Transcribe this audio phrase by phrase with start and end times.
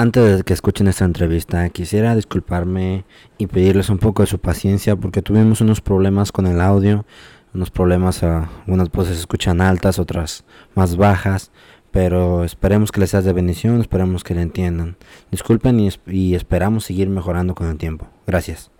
[0.00, 3.04] Antes de que escuchen esta entrevista, quisiera disculparme
[3.36, 7.04] y pedirles un poco de su paciencia porque tuvimos unos problemas con el audio,
[7.52, 10.44] unos problemas, a, algunas voces se escuchan altas, otras
[10.74, 11.50] más bajas,
[11.90, 14.96] pero esperemos que les sea de bendición, esperemos que le entiendan.
[15.30, 18.08] Disculpen y, y esperamos seguir mejorando con el tiempo.
[18.26, 18.70] Gracias.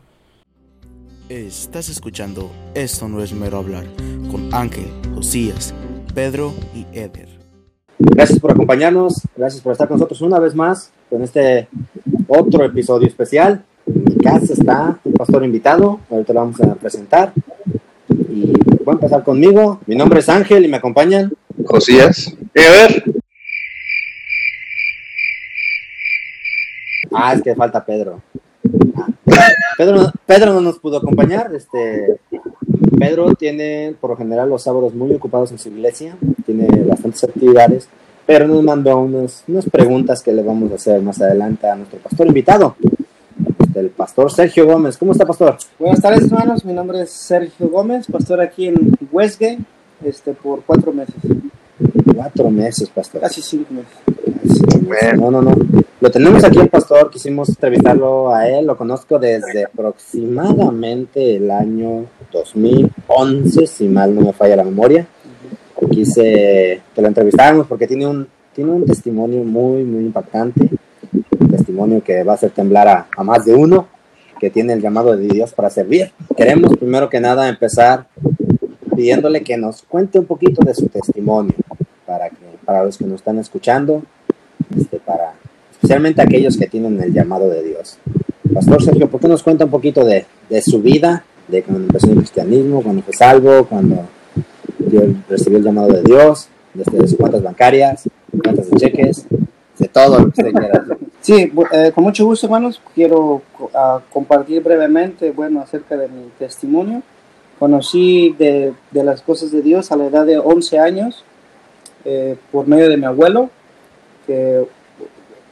[1.28, 3.84] Estás escuchando Esto no es mero hablar
[4.30, 5.74] con Ángel, Josías,
[6.14, 7.39] Pedro y Eder.
[8.02, 11.68] Gracias por acompañarnos, gracias por estar con nosotros una vez más con este
[12.28, 13.62] otro episodio especial.
[13.86, 17.34] En mi casa está un pastor invitado, ahorita lo vamos a presentar.
[18.08, 18.52] Y
[18.84, 19.80] voy a empezar conmigo.
[19.86, 21.30] Mi nombre es Ángel y me acompañan.
[21.66, 22.34] Josías.
[22.54, 23.04] Y a ver.
[27.12, 28.22] Ah, es que falta Pedro.
[28.96, 29.08] Ah,
[29.76, 31.54] Pedro, Pedro no nos pudo acompañar.
[31.54, 32.18] Este,
[32.98, 37.88] Pedro tiene por lo general los sábados muy ocupados en su iglesia, tiene bastantes actividades
[38.30, 41.98] pero nos mandó unas, unas preguntas que le vamos a hacer más adelante a nuestro
[41.98, 42.76] pastor invitado,
[43.74, 44.96] el pastor Sergio Gómez.
[44.96, 45.56] ¿Cómo está, pastor?
[45.80, 46.64] Buenas tardes, hermanos.
[46.64, 49.58] Mi nombre es Sergio Gómez, pastor aquí en Westgate,
[50.04, 51.16] este, por cuatro meses.
[52.14, 53.20] Cuatro meses, pastor.
[53.20, 55.16] Casi cinco meses.
[55.16, 55.54] No, no, no.
[56.00, 62.06] Lo tenemos aquí el pastor, quisimos entrevistarlo a él, lo conozco desde aproximadamente el año
[62.32, 65.06] 2011, si mal no me falla la memoria
[65.90, 70.68] quise que lo entrevistáramos porque tiene un, tiene un testimonio muy, muy impactante,
[71.38, 73.88] un testimonio que va a hacer temblar a, a más de uno,
[74.38, 76.12] que tiene el llamado de Dios para servir.
[76.36, 78.06] Queremos primero que nada empezar
[78.96, 81.54] pidiéndole que nos cuente un poquito de su testimonio,
[82.70, 84.04] para, los que nos están escuchando,
[84.78, 85.34] este, para,
[85.72, 87.98] especialmente aquellos que tienen el llamado de Dios.
[88.54, 92.12] Pastor Sergio, ¿por qué nos cuenta un poquito de, de su vida, de cuando empezó
[92.12, 94.06] el cristianismo, cuando fue salvo, cuando
[95.28, 98.08] recibió el llamado de Dios, desde sus cuentas bancarias,
[98.40, 99.26] cuentas de cheques,
[99.76, 100.84] de todo lo que usted quiera.
[101.22, 102.80] Sí, eh, con mucho gusto, hermanos.
[102.94, 107.02] Quiero uh, compartir brevemente, bueno, acerca de mi testimonio.
[107.58, 111.24] Conocí de, de, las cosas de Dios a la edad de 11 años
[112.04, 113.50] eh, por medio de mi abuelo,
[114.26, 114.66] que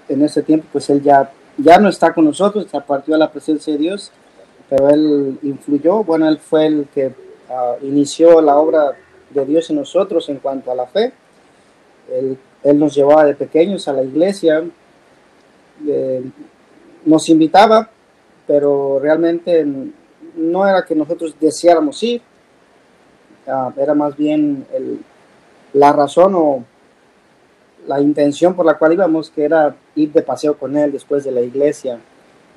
[0.09, 3.31] en ese tiempo, pues él ya, ya no está con nosotros, se partió a la
[3.31, 4.10] presencia de Dios,
[4.69, 8.92] pero él influyó, bueno, él fue el que uh, inició la obra
[9.31, 11.12] de Dios en nosotros en cuanto a la fe.
[12.10, 14.64] Él, él nos llevaba de pequeños a la iglesia,
[15.87, 16.22] eh,
[17.04, 17.88] nos invitaba,
[18.47, 19.66] pero realmente
[20.37, 22.22] no era que nosotros deseáramos ir,
[23.47, 25.00] uh, era más bien el,
[25.72, 26.64] la razón o
[27.86, 31.32] la intención por la cual íbamos, que era ir de paseo con él después de
[31.32, 31.98] la iglesia.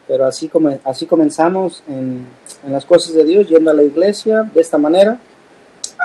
[0.07, 2.25] Pero así, como, así comenzamos en,
[2.65, 5.19] en las cosas de Dios, yendo a la iglesia de esta manera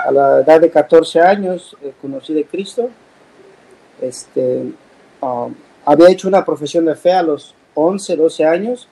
[0.05, 2.89] a la edad de 14 años eh, conocí de Cristo.
[4.01, 4.71] Este,
[5.21, 5.53] um,
[5.85, 8.87] había hecho una profesión de fe a los 11, 12 años,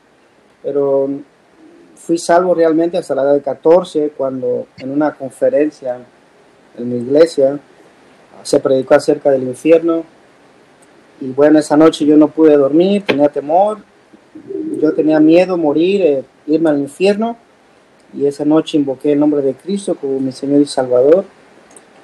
[0.63, 1.09] pero
[1.95, 5.99] fui salvo realmente hasta la edad de 14, cuando en una conferencia
[6.77, 7.59] en mi iglesia
[8.43, 10.03] se predicó acerca del infierno.
[11.21, 13.79] Y bueno, esa noche yo no pude dormir, tenía temor,
[14.81, 17.37] yo tenía miedo morir, eh, irme al infierno
[18.13, 21.25] y esa noche invoqué el nombre de Cristo como mi Señor y Salvador.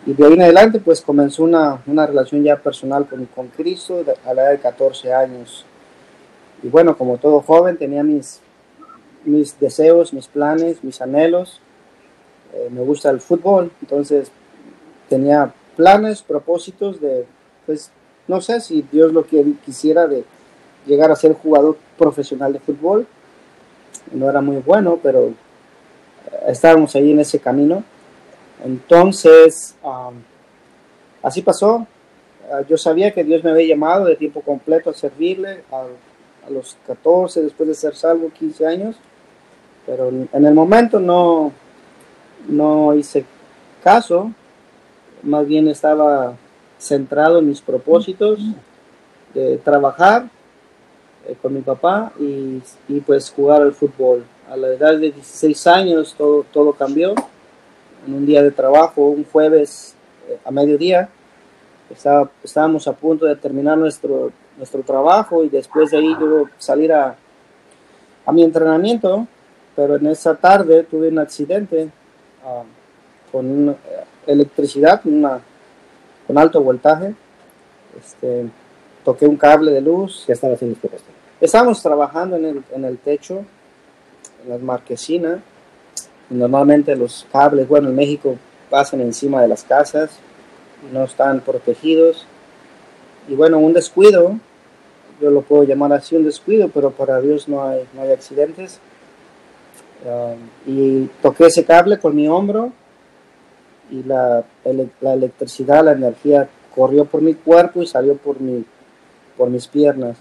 [0.06, 4.04] Y de ahí en adelante pues comenzó una, una relación ya personal con, con Cristo
[4.26, 5.66] a la edad de 14 años.
[6.64, 8.40] Y bueno, como todo joven tenía mis,
[9.24, 11.62] mis deseos, mis planes, mis anhelos.
[12.54, 14.32] Eh, me gusta el fútbol, entonces
[15.08, 17.26] tenía planes, propósitos de,
[17.66, 17.92] pues
[18.28, 20.24] no sé si Dios lo que quisiera de
[20.86, 23.08] llegar a ser jugador profesional de fútbol.
[24.12, 25.34] No era muy bueno, pero
[26.48, 27.84] estábamos ahí en ese camino.
[28.64, 30.16] Entonces, um,
[31.24, 31.88] así pasó.
[32.50, 35.86] Uh, yo sabía que Dios me había llamado de tiempo completo a servirle a,
[36.48, 38.96] a, los 14, después de ser salvo, 15 años.
[39.86, 41.52] Pero en el momento no,
[42.48, 43.26] no hice
[43.84, 44.32] caso.
[45.24, 46.36] Más bien estaba
[46.80, 48.40] centrado en mis propósitos
[49.34, 50.30] de trabajar
[51.28, 52.62] eh, con mi papá y,
[53.06, 57.14] pues jugar al fútbol a la edad de 16 años todo, todo cambió.
[58.08, 59.96] En un día de trabajo, un jueves
[60.28, 61.10] eh, a mediodía,
[61.92, 66.92] estaba, estábamos a punto de terminar nuestro, nuestro trabajo y después de ahí yo salir
[66.92, 67.16] a,
[68.26, 69.28] a mi entrenamiento,
[69.76, 71.90] pero en esa tarde tuve un accidente
[72.44, 73.76] uh, con eh,
[74.28, 75.42] electricidad, una,
[76.28, 77.14] con alto voltaje.
[78.00, 78.48] Este,
[79.04, 80.24] toqué un cable de luz.
[80.26, 80.98] ¿Qué estaba haciendo usted?
[81.40, 83.44] Estábamos trabajando en el, en el techo
[84.48, 85.40] las marquesinas.
[86.30, 88.38] Normalmente los cables, bueno, en México
[88.70, 90.12] pasan encima de las casas
[90.92, 92.26] no están protegidos.
[93.28, 94.40] Y bueno, un descuido
[95.22, 98.80] yo lo puedo llamar así un descuido, pero para Dios no hay, no hay accidentes.
[100.04, 102.72] Um, y toqué ese cable con mi hombro
[103.92, 104.44] y la,
[105.02, 108.66] la electricidad, la energía corrió por mi cuerpo y salió por, mi,
[109.38, 110.18] por mis piernas.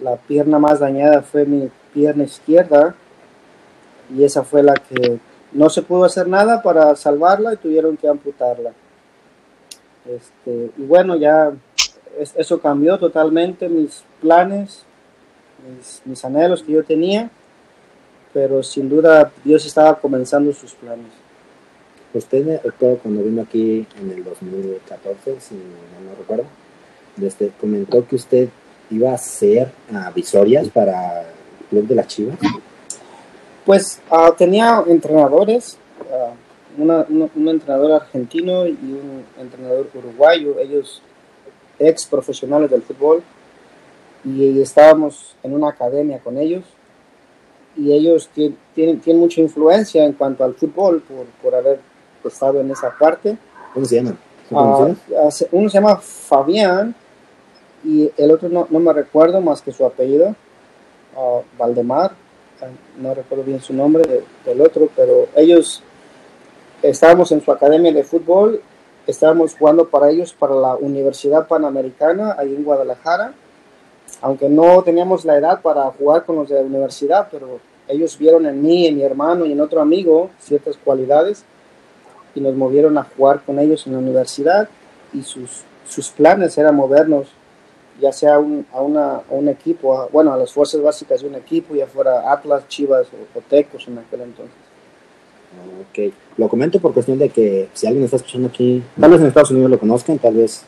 [0.00, 2.94] La pierna más dañada fue mi pierna izquierda
[4.14, 5.20] y esa fue la que
[5.52, 8.72] no se pudo hacer nada para salvarla y tuvieron que amputarla.
[10.04, 11.52] Este, y bueno, ya
[12.36, 14.82] eso cambió totalmente mis planes,
[15.68, 17.30] mis, mis anhelos que yo tenía,
[18.32, 21.21] pero sin duda Dios estaba comenzando sus planes.
[22.14, 22.60] Usted
[23.02, 26.44] cuando vino aquí en el 2014, si no recuerdo,
[27.20, 28.48] este, comentó que usted
[28.90, 32.38] iba a hacer uh, visorias para el Club de las Chivas.
[33.64, 35.78] Pues uh, tenía entrenadores,
[36.10, 41.00] uh, una, un entrenador argentino y un entrenador uruguayo, ellos
[41.78, 43.22] ex profesionales del fútbol,
[44.24, 46.64] y estábamos en una academia con ellos,
[47.76, 51.80] y ellos tienen, tienen mucha influencia en cuanto al fútbol por, por haber
[52.28, 53.36] estado en esa parte.
[53.74, 54.16] ¿Cómo se llama?
[54.50, 54.94] Uh,
[55.52, 56.94] uno se llama Fabián
[57.84, 60.34] y el otro no, no me recuerdo más que su apellido,
[61.16, 62.12] uh, Valdemar,
[62.98, 65.82] no recuerdo bien su nombre del otro, pero ellos
[66.82, 68.62] estábamos en su academia de fútbol,
[69.06, 73.32] estábamos jugando para ellos para la Universidad Panamericana ahí en Guadalajara,
[74.20, 77.58] aunque no teníamos la edad para jugar con los de la universidad, pero
[77.88, 81.44] ellos vieron en mí, en mi hermano y en otro amigo ciertas cualidades
[82.34, 84.68] y nos movieron a jugar con ellos en la universidad
[85.12, 87.28] y sus, sus planes eran movernos
[88.00, 91.34] ya sea un, a, una, a un equipo, bueno, a las fuerzas básicas de un
[91.34, 94.54] equipo, ya fuera Atlas, Chivas o, Tecos en aquel entonces.
[95.80, 99.26] Ok, lo comento por cuestión de que si alguien está escuchando aquí, tal vez en
[99.26, 100.64] Estados Unidos lo conozcan, tal vez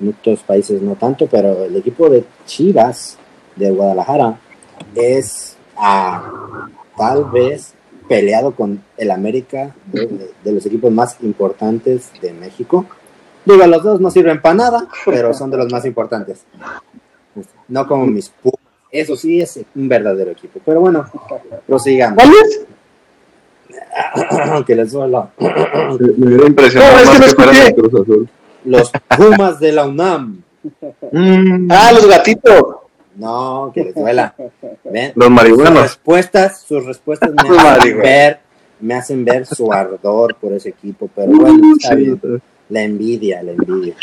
[0.00, 3.18] en otros países no tanto, pero el equipo de Chivas
[3.56, 4.38] de Guadalajara
[4.94, 7.74] es a, tal vez
[8.12, 12.84] peleado con el América, de, de, los equipos más importantes de México.
[13.46, 16.44] Digo, los dos no sirven para nada, pero son de los más importantes.
[17.68, 18.60] No como mis Pumas.
[18.90, 20.60] Eso sí es un verdadero equipo.
[20.62, 21.06] Pero bueno,
[21.66, 22.22] prosigamos.
[22.22, 22.60] ¿Cuál es?
[24.66, 25.30] que les duela.
[25.38, 26.92] Me hubiera impresionado.
[26.92, 27.74] No, es que no escuché.
[28.66, 30.42] Los Pumas de la UNAM.
[31.10, 31.68] Mm.
[31.70, 32.81] Ah, los gatitos.
[33.16, 34.34] No, que les duela.
[34.84, 35.12] ¿Ven?
[35.14, 35.72] Los marihuanos.
[35.72, 38.40] Sus respuestas, sus respuestas me hacen ver,
[38.80, 42.20] me hacen ver su ardor por ese equipo, pero bueno, está bien.
[42.68, 43.94] La envidia, la envidia.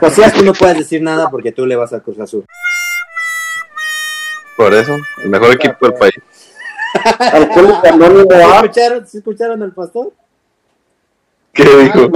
[0.00, 2.44] Josías, tú no puedes decir nada porque tú le vas a Cruz Azul.
[4.56, 6.14] Por eso, el mejor equipo del país.
[7.18, 8.54] Alcohólico Anónimo ¿Sí A.
[8.56, 10.12] escucharon, ¿sí escucharon al pastor?
[11.52, 12.10] ¿Qué dijo?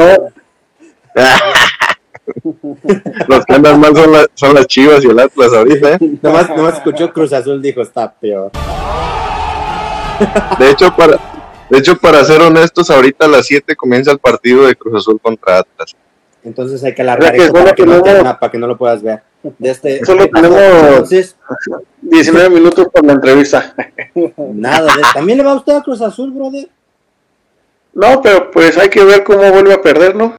[3.28, 5.98] Los que andan mal son, la- son las chivas y el Atlas ahorita, ¿eh?
[6.22, 8.50] Nomás, nomás escuchó Cruz Azul, dijo, está peor.
[10.58, 11.18] De hecho, para,
[11.70, 15.18] de hecho, para ser honestos, ahorita a las 7 comienza el partido de Cruz Azul
[15.20, 15.94] contra Atlas.
[16.42, 17.84] Entonces hay que alargar Ya que eso para solo que,
[18.22, 19.22] no para que no lo puedas ver.
[19.58, 21.36] De este, Solo tenemos- Entonces,
[22.02, 23.74] 19 minutos por la entrevista.
[24.36, 26.68] nada, de- también le va a usted a Cruz Azul, brother.
[27.92, 30.36] No, pero pues hay que ver cómo vuelve a perder, ¿no?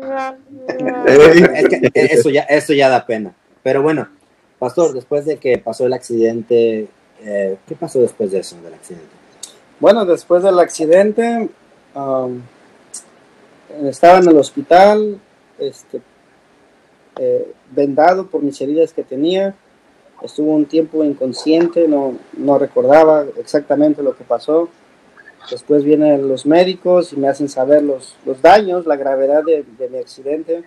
[1.06, 3.34] Es que eso ya, eso ya da pena.
[3.62, 4.08] Pero bueno,
[4.58, 6.88] pastor, después de que pasó el accidente,
[7.22, 9.08] eh, ¿qué pasó después de eso, del accidente?
[9.78, 11.48] Bueno, después del accidente,
[11.94, 12.40] um,
[13.84, 15.18] estaba en el hospital,
[15.58, 16.00] este,
[17.18, 19.54] eh, vendado por mis heridas que tenía.
[20.22, 24.68] Estuvo un tiempo inconsciente, no, no recordaba exactamente lo que pasó.
[25.48, 29.98] Después vienen los médicos y me hacen saber los, los daños, la gravedad de, mi
[29.98, 30.62] accidente.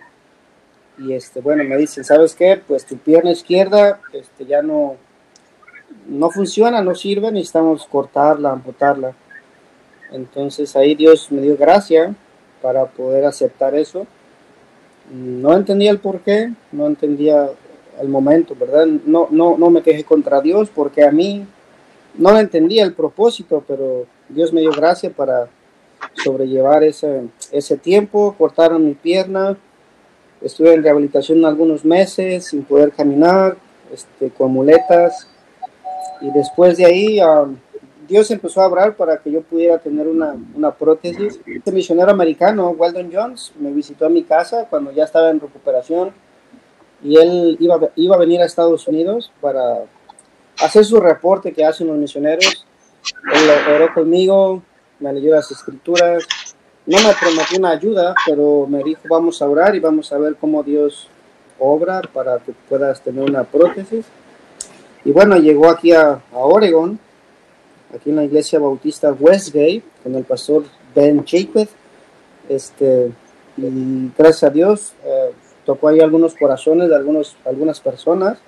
[0.98, 2.60] Y este, bueno, me dicen, ¿sabes qué?
[2.66, 4.96] Pues tu pierna izquierda este, ya no,
[6.06, 9.14] no funciona, no sirve, necesitamos cortarla, amputarla.
[10.12, 12.14] Entonces ahí Dios me dio gracia
[12.60, 14.06] para poder aceptar eso.
[15.12, 17.50] No entendía el por qué, no entendía
[18.00, 18.86] el momento, ¿verdad?
[18.86, 21.46] No, no, no me quejé contra Dios porque a mí
[22.16, 25.48] no entendía el propósito, pero Dios me dio gracia para
[26.22, 28.34] sobrellevar ese, ese tiempo.
[28.36, 29.56] Cortaron mi pierna,
[30.40, 33.56] estuve en rehabilitación algunos meses sin poder caminar,
[33.92, 35.28] este, con muletas.
[36.20, 37.56] Y después de ahí, um,
[38.06, 41.40] Dios empezó a hablar para que yo pudiera tener una, una prótesis.
[41.46, 46.12] Este misionero americano, Weldon Jones, me visitó a mi casa cuando ya estaba en recuperación
[47.02, 49.84] y él iba, iba a venir a Estados Unidos para
[50.58, 52.66] hacer su reporte que hacen los misioneros.
[53.32, 54.62] Él oró conmigo,
[55.00, 56.26] me leyó las escrituras.
[56.86, 60.36] No me prometió una ayuda, pero me dijo, vamos a orar y vamos a ver
[60.36, 61.08] cómo Dios
[61.58, 64.04] obra para que puedas tener una prótesis.
[65.04, 66.98] Y bueno, llegó aquí a, a Oregon,
[67.94, 71.70] aquí en la iglesia bautista Westgate, con el pastor Ben Chapeth.
[72.48, 73.10] Este,
[73.56, 75.30] y gracias a Dios eh,
[75.64, 78.38] tocó ahí algunos corazones de algunos, algunas personas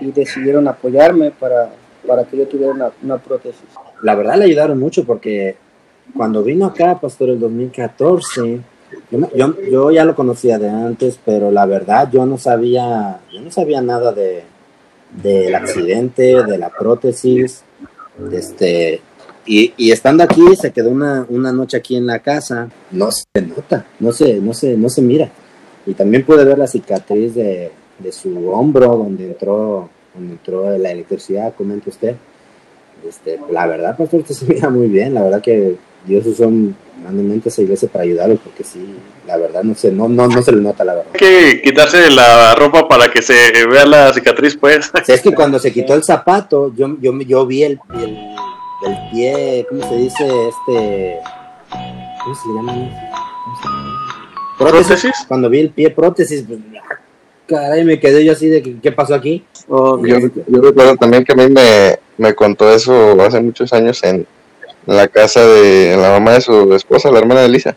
[0.00, 1.70] y decidieron apoyarme para,
[2.08, 3.62] para que yo tuviera una, una prótesis.
[4.02, 5.56] La verdad le ayudaron mucho porque
[6.16, 8.60] cuando vino acá, pastor, el 2014,
[9.12, 13.40] yo, yo, yo ya lo conocía de antes, pero la verdad yo no sabía, yo
[13.40, 14.42] no sabía nada de
[15.10, 17.62] del accidente, de la prótesis,
[18.32, 19.00] este,
[19.46, 23.42] y, y estando aquí se quedó una, una noche aquí en la casa, no se
[23.42, 25.30] nota, no se, no se, no se mira,
[25.86, 29.88] y también pude ver la cicatriz de, de su hombro donde entró,
[30.18, 32.16] donde entró la electricidad, comente usted.
[33.06, 35.14] Este, la verdad, pastor, usted se mira muy bien.
[35.14, 36.50] La verdad que Dios usó
[37.02, 38.84] grandemente esa iglesia para ayudarlo, porque sí,
[39.26, 41.10] la verdad no sé, no, no, no se le nota la verdad.
[41.14, 43.34] Hay que quitarse la ropa para que se
[43.66, 44.90] vea la cicatriz, pues.
[44.92, 48.18] O sea, es que cuando se quitó el zapato, yo, yo, yo vi el, el,
[48.86, 50.24] el pie, ¿cómo se dice?
[50.48, 51.18] Este,
[52.24, 52.72] ¿cómo se llama?
[53.44, 53.98] ¿Cómo se llama?
[54.58, 55.12] ¿Prótesis?
[55.28, 56.98] Cuando vi el pie prótesis, pues, ah,
[57.46, 59.44] caray, me quedé yo así de ¿qué pasó aquí?
[59.68, 60.00] Yo,
[60.46, 64.26] yo recuerdo también que a mí me, me contó eso hace muchos años en,
[64.86, 67.76] la casa de la mamá de su esposa, la hermana de Lisa.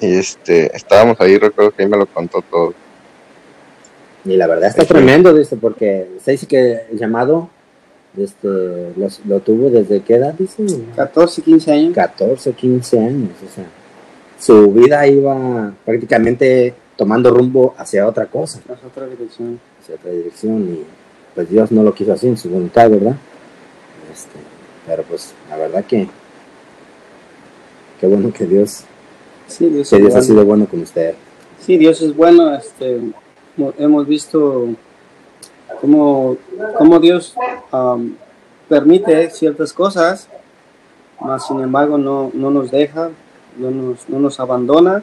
[0.00, 2.74] Y este, estábamos ahí, recuerdo que ahí me lo contó todo.
[4.24, 4.88] Y la verdad está Sí.
[4.88, 7.48] tremendo, dice, porque se dice que el llamado
[8.16, 8.48] este,
[9.26, 10.64] lo tuvo desde qué edad, dice?
[10.96, 11.94] 14, 15 años.
[11.94, 13.64] 14, 15 años, o sea,
[14.40, 19.60] su vida iba prácticamente tomando rumbo hacia otra cosa, Es otra dirección.
[19.82, 20.82] Hacia otra dirección, y
[21.34, 23.16] pues Dios no lo quiso así en su voluntad, ¿verdad?
[24.12, 24.38] Este,
[24.86, 26.08] pero pues la verdad que,
[28.00, 28.84] qué bueno que Dios,
[29.46, 31.14] Sí, Dios, que Dios ha sido bueno con usted.
[31.60, 32.54] Sí, Dios es bueno.
[32.54, 33.00] Este,
[33.56, 34.68] mo- hemos visto
[35.80, 36.36] cómo,
[36.78, 37.34] cómo Dios
[37.70, 38.16] am,
[38.68, 40.28] permite ciertas cosas,
[41.20, 43.10] mas sin embargo no, no nos deja,
[43.58, 45.02] no nos, no nos abandona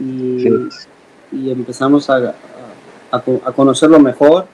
[0.00, 0.88] y, Sí.
[1.32, 2.34] y empezamos a,
[3.10, 4.46] a- a co- a conocerlo mejor,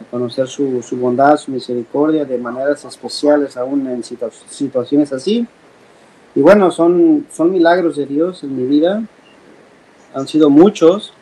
[0.00, 5.46] a conocer su, bondad, su misericordia de maneras especiales aún en situa- situaciones así.
[6.34, 9.02] Y bueno, son, son milagros de Dios en mi vida.
[10.14, 11.12] Han sido muchos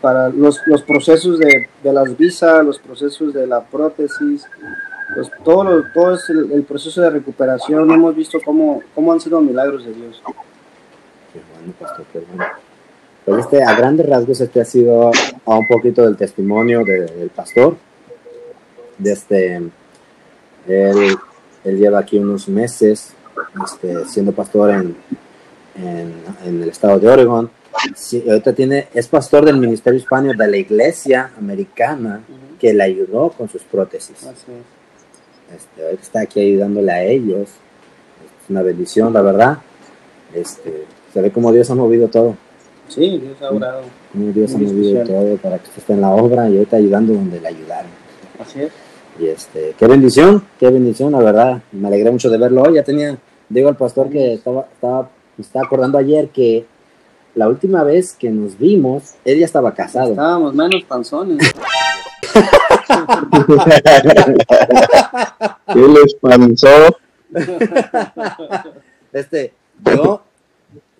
[0.00, 4.46] para los, los procesos de, de las visas, los procesos de la prótesis,
[5.16, 7.90] los- todo, lo- todo es el, el proceso de recuperación.
[7.90, 10.22] Hemos visto cómo, cómo han sido milagros de Dios.
[11.32, 12.44] Qué bueno, pastor, qué bueno.
[13.26, 15.10] Pues este, a grandes rasgos, este ha sido
[15.44, 17.76] a un poquito del testimonio de- del pastor.
[18.98, 19.56] Desde,
[20.66, 21.16] él,
[21.64, 23.10] él lleva aquí unos meses
[23.64, 24.96] este, siendo pastor en,
[25.74, 26.14] en,
[26.46, 27.50] en el estado de Oregon.
[27.94, 32.22] Sí, ahorita tiene, es pastor del ministerio hispano de la iglesia americana
[32.58, 34.16] que le ayudó con sus prótesis.
[34.24, 35.56] Así es.
[35.56, 37.48] Este, ahorita está aquí ayudándole a ellos.
[37.50, 39.58] Es una bendición, la verdad.
[40.32, 42.36] Este, se ve como Dios ha movido todo.
[42.88, 43.82] Sí, Dios ha orado.
[44.12, 47.14] Como Dios ha movido todo para que usted esté en la obra y ahorita ayudando
[47.14, 47.90] donde le ayudaron.
[48.40, 48.72] Así es.
[49.18, 51.62] Y este, qué bendición, qué bendición, la verdad.
[51.72, 52.74] Me alegré mucho de verlo hoy.
[52.74, 53.16] Ya tenía,
[53.48, 56.66] digo al pastor que estaba, estaba, me estaba acordando ayer que
[57.34, 60.10] la última vez que nos vimos, él ya estaba casado.
[60.10, 61.38] Estábamos menos panzones.
[65.72, 66.96] ¿Qué les pasó?
[69.12, 69.52] Este,
[69.84, 70.22] yo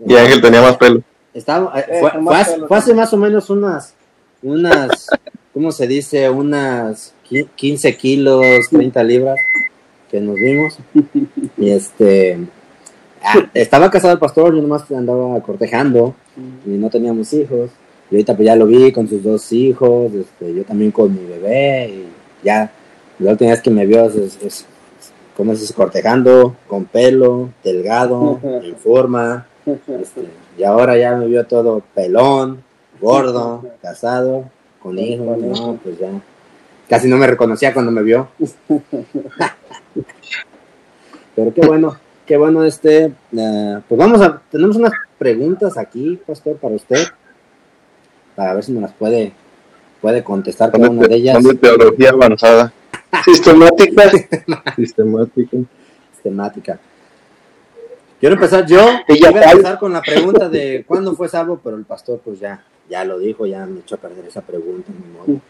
[0.05, 1.03] Y Ángel tenía más pelo.
[1.37, 3.95] Estaba, eh, fue, hace, fue más o menos unas,
[4.43, 5.09] unas,
[5.53, 6.31] ¿cómo se dice?
[6.31, 9.39] Unas qui- 15 kilos, 30 libras
[10.11, 10.79] que nos vimos.
[11.59, 12.39] Y este,
[13.23, 16.15] ah, estaba casado el pastor, yo nomás andaba cortejando
[16.67, 17.71] y no teníamos hijos.
[18.11, 21.25] Y ahorita pues ya lo vi con sus dos hijos, este, yo también con mi
[21.25, 22.07] bebé y
[22.45, 22.71] ya,
[23.19, 24.67] la última vez que me vio es, es,
[25.75, 30.27] cortejando, con pelo, delgado, en forma, este,
[30.57, 32.63] y ahora ya me vio todo pelón,
[33.01, 36.11] gordo, casado, con hijos, no, pues ya,
[36.89, 38.29] casi no me reconocía cuando me vio.
[41.35, 46.57] Pero qué bueno, qué bueno este, eh, pues vamos a, tenemos unas preguntas aquí, pastor,
[46.57, 47.07] para usted,
[48.35, 49.33] para ver si nos las puede,
[50.01, 51.35] puede contestar cada una de ellas.
[51.35, 52.73] son de teología avanzada.
[53.25, 54.11] Sistemática.
[54.77, 55.59] Sistemática.
[56.23, 56.79] temática.
[58.19, 61.61] Quiero empezar yo, Y ya iba a empezar con la pregunta de cuándo fue salvo,
[61.63, 64.91] pero el pastor pues ya, ya lo dijo, ya me echó a perder esa pregunta.
[65.13, 65.41] modo.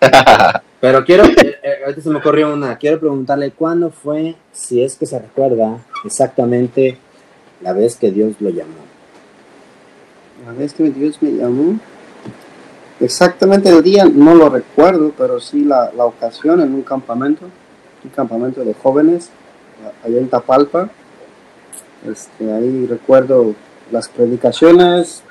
[0.80, 4.96] Pero quiero, eh, eh, ahorita se me ocurrió una, quiero preguntarle cuándo fue, si es
[4.96, 6.98] que se recuerda exactamente
[7.62, 8.84] la vez que Dios lo llamó.
[10.44, 11.78] La vez que Dios me llamó,
[13.00, 17.46] exactamente el día no lo recuerdo, pero sí la, la ocasión en un campamento,
[18.04, 19.30] un campamento de jóvenes,
[20.04, 20.90] allá en Tapalpa.
[22.10, 23.54] Este, ahí recuerdo
[23.90, 25.22] las predicaciones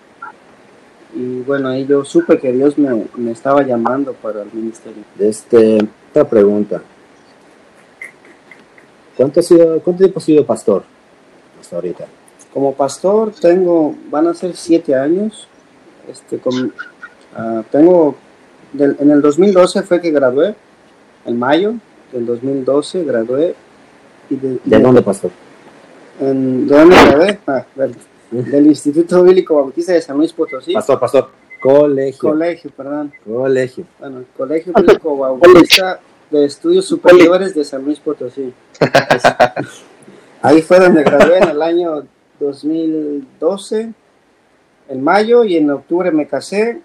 [1.15, 5.03] y bueno, ahí yo supe que Dios me, me estaba llamando para el ministerio.
[5.20, 5.77] Este,
[6.12, 6.82] otra pregunta.
[9.15, 10.84] ¿Cuánto, ha sido, ¿Cuánto tiempo has sido pastor
[11.62, 12.06] hasta ahorita?
[12.51, 15.48] Como pastor tengo, van a ser siete años.
[16.10, 16.74] Este, con,
[17.36, 18.15] ah, tengo,
[18.74, 20.56] del- en el 2012 fue que gradué,
[21.25, 21.75] en mayo
[22.12, 23.56] del 2012 gradué.
[24.30, 25.30] Y de, ¿De dónde, pastor?
[26.20, 27.39] En- ¿De dónde gradué?
[27.48, 27.96] Ah, del,
[28.32, 30.74] del Instituto Bíblico Bautista de San Luis Potosí.
[30.74, 31.29] Pastor, pastor.
[31.62, 32.29] Colegio.
[32.29, 33.13] Colegio, perdón.
[33.25, 33.86] Colegio.
[34.00, 38.53] Bueno, Colegio Bíblico Bautista de Estudios Superiores de San Luis Potosí.
[40.41, 42.03] Ahí fue donde gradué en el año
[42.39, 43.93] 2012,
[44.89, 46.82] en mayo, y en octubre me casé.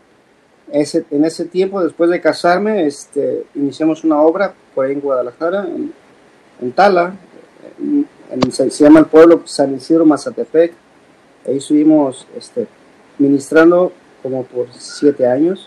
[0.70, 5.64] Ese, en ese tiempo, después de casarme, este, iniciamos una obra por ahí en Guadalajara,
[5.64, 5.92] en,
[6.60, 7.14] en Tala,
[7.80, 10.72] en- en- se, se llama el pueblo San Isidro Mazatepec.
[11.46, 12.66] Ahí estuvimos este,
[13.18, 13.92] ministrando
[14.22, 15.66] como por siete años.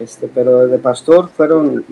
[0.00, 1.84] Este, pero de pastor fueron,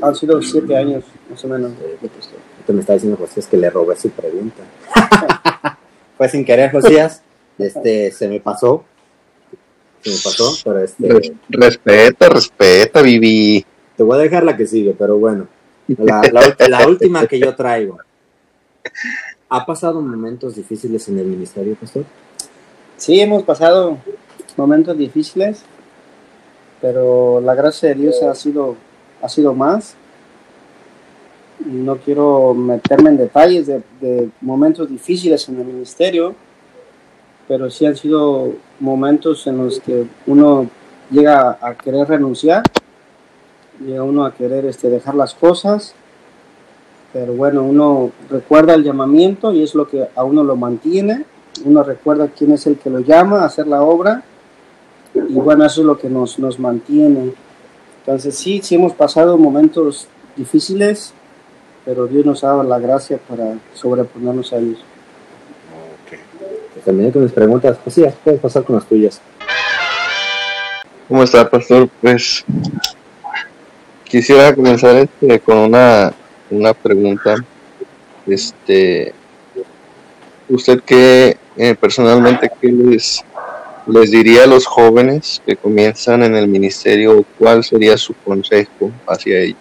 [0.00, 2.38] han sido siete años más o menos de pastor.
[2.60, 4.62] Esto me está diciendo Josías que le robé su pregunta.
[6.16, 7.22] Fue sin querer, Josías.
[7.58, 8.84] Este, se me pasó.
[10.00, 13.64] Se me pasó, pero este, Res- respeta, respeta, Vivi.
[13.96, 15.46] te voy a dejar la que sigue, pero bueno.
[15.88, 17.98] La, la ult- la última que yo traigo.
[19.48, 22.04] ¿Ha pasado momentos difíciles en el ministerio, pastor?
[22.96, 23.98] Sí, hemos pasado
[24.56, 25.62] momentos difíciles,
[26.80, 28.76] pero la gracia de Dios ha sido,
[29.20, 29.94] ha sido más.
[31.64, 36.34] No quiero meterme en detalles de, momentos difíciles en el ministerio,
[37.46, 40.68] pero sí han sido momentos en los que uno
[41.10, 42.62] llega a querer renunciar,
[43.80, 45.94] llega uno a querer este, dejar las cosas,
[47.12, 51.26] pero bueno, uno recuerda el llamamiento y es lo que a uno lo mantiene
[51.64, 54.22] uno recuerda quién es el que lo llama a hacer la obra
[55.14, 57.32] y bueno, eso es lo que nos, nos mantiene.
[58.00, 61.12] Entonces sí, sí hemos pasado momentos difíciles,
[61.84, 64.82] pero Dios nos ha dado la gracia para sobreponernos a ellos.
[66.84, 67.78] Terminé con mis preguntas.
[67.84, 69.20] Josías, puedes pasar con las tuyas.
[71.06, 71.88] ¿Cómo está, pastor?
[72.00, 72.44] Pues
[74.04, 76.12] quisiera comenzar este, con una,
[76.52, 77.34] una pregunta.
[78.26, 79.12] Este,
[80.48, 83.24] ¿usted qué eh, personalmente qué les,
[83.86, 87.24] les diría a los jóvenes que comienzan en el ministerio?
[87.38, 89.56] ¿Cuál sería su consejo hacia ellos?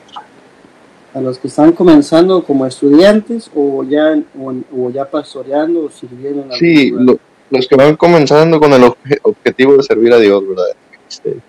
[1.14, 6.44] A los que están comenzando como estudiantes o ya, o, o ya pastoreando o sirviendo
[6.44, 10.42] en Sí, lo- los que van comenzando con el obje- objetivo de servir a Dios,
[10.48, 10.64] ¿verdad?
[11.02, 11.42] ministerio.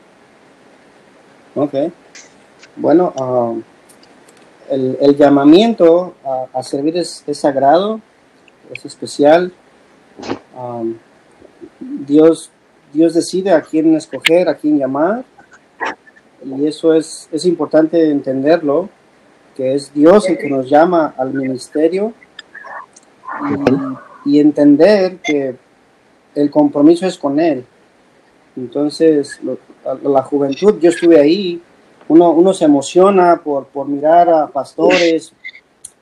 [1.54, 1.74] Ok.
[2.74, 3.52] Bueno, ah,
[4.72, 6.14] el, el llamamiento
[6.54, 8.00] a, servir es, sagrado,
[8.72, 9.52] es especial.
[10.56, 10.96] Am,
[11.78, 12.50] Dios,
[12.92, 15.24] Dios decide a quién escoger, a quién llamar.
[16.44, 18.88] Y eso es, es importante entenderlo,
[19.56, 22.14] que es Dios el que nos llama al ministerio.
[24.24, 25.56] Y, entender que
[26.34, 27.64] el compromiso es con Él.
[28.56, 29.58] Entonces, lo-
[30.02, 31.60] la juventud, yo estuve ahí,
[32.12, 35.32] uno, uno se emociona por, por mirar a pastores,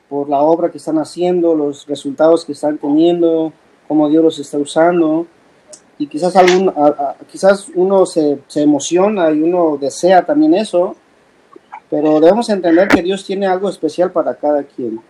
[0.08, 3.52] por la obra que están haciendo, los resultados que están teniendo,
[3.88, 5.26] cómo Dios los está usando.
[5.98, 10.96] Y quizás, algún, a- a- quizás uno se, se emociona y uno desea también eso,
[11.88, 15.00] pero debemos entender que Dios tiene algo especial para cada quien.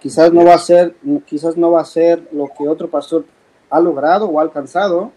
[0.00, 0.94] Quizás no va a ser,
[1.26, 3.24] quizás no va a ser lo que otro pastor
[3.70, 5.12] ha logrado o ha alcanzado,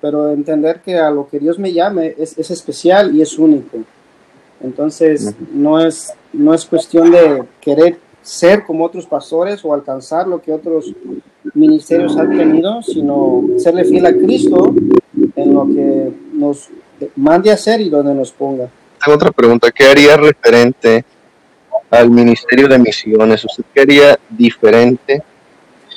[0.00, 3.78] pero entender que a lo que Dios me llame es, es especial y es único.
[4.62, 10.40] Entonces, no es, no es cuestión de querer ser como otros pastores o alcanzar lo
[10.40, 10.92] que otros
[11.54, 14.74] ministerios han tenido, sino serle fiel a Cristo
[15.34, 16.68] en lo que nos
[17.16, 18.68] mande a hacer y donde nos ponga.
[19.04, 19.70] Tengo otra pregunta.
[19.72, 21.04] ¿Qué haría referente
[21.90, 23.44] al Ministerio de Misiones?
[23.44, 25.22] ¿Usted qué haría diferente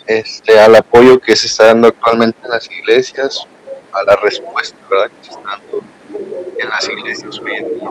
[0.07, 3.47] este, al apoyo que se está dando actualmente en las iglesias,
[3.91, 5.09] a la respuesta ¿verdad?
[5.09, 5.83] que se está dando
[6.57, 7.89] en las iglesias hoy en día?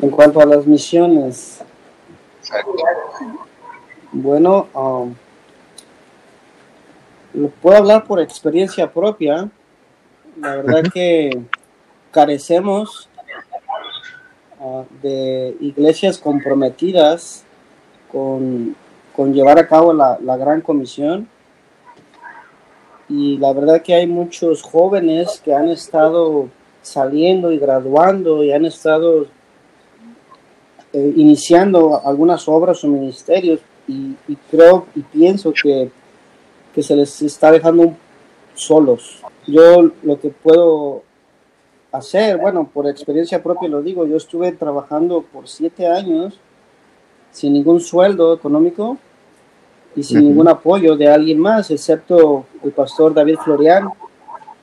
[0.00, 1.62] En cuanto a las misiones,
[2.46, 2.76] Exacto.
[4.12, 5.14] Bueno, um,
[7.34, 9.50] lo puedo hablar por experiencia propia.
[10.40, 11.42] La verdad que
[12.12, 13.08] carecemos
[14.60, 17.44] ah, de iglesias comprometidas
[18.12, 18.76] con,
[19.14, 21.28] con llevar a cabo la, la gran comisión.
[23.08, 26.48] Y la verdad que hay muchos jóvenes que han estado
[26.82, 29.26] saliendo y graduando y han estado
[30.92, 35.90] eh, iniciando algunas obras o ministerios y, y creo y pienso que,
[36.74, 37.94] que, se les está dejando
[38.54, 39.22] solos.
[39.46, 41.02] Yo lo que puedo
[41.92, 46.38] hacer, bueno, por experiencia propia lo digo, yo estuve trabajando por siete años
[47.30, 48.98] sin ningún sueldo económico
[49.96, 53.88] y sin ningún apoyo de alguien más, excepto el pastor David Florian.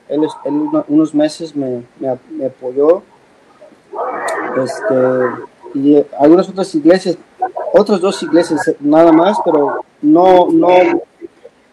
[0.08, 0.20] Él,
[0.86, 3.02] unos meses me, me, apoyó.
[4.56, 7.18] Este, y algunas otras iglesias,
[7.72, 10.68] otras dos iglesias nada más, pero no, no,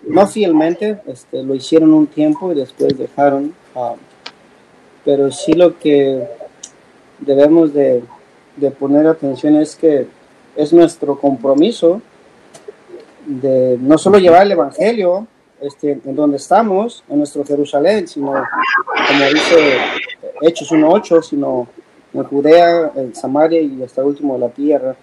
[0.07, 3.53] no fielmente, este, lo hicieron un tiempo y después dejaron.
[3.75, 3.97] Um,
[5.05, 6.27] pero sí lo que
[7.19, 8.03] debemos de,
[8.55, 10.07] de poner atención es que
[10.55, 12.01] es nuestro compromiso
[13.25, 15.27] de no solo llevar el Evangelio
[15.61, 19.77] este, en donde estamos, en nuestro Jerusalén, sino, como dice
[20.41, 21.67] Hechos 1.8, sino
[22.13, 24.95] en Judea, en Samaria y hasta el último de la tierra.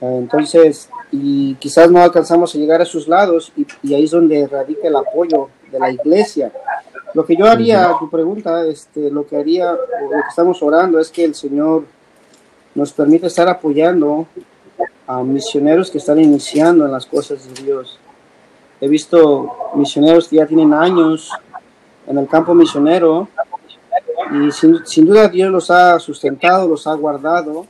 [0.00, 4.46] Entonces, y quizás no alcanzamos a llegar a sus lados y, y, ahí es donde
[4.46, 6.52] radica el apoyo de la iglesia.
[7.14, 9.78] Lo que yo haría, tu pregunta, este, lo que haría, lo
[10.10, 11.84] que estamos orando es que el Señor
[12.74, 14.26] nos permite estar apoyando
[15.06, 17.98] a misioneros que están iniciando en las cosas de Dios.
[18.80, 21.30] He visto misioneros que ya tienen años
[22.06, 23.28] en el campo misionero
[24.32, 27.66] y sin, sin, duda Dios los ha sustentado, los ha guardado,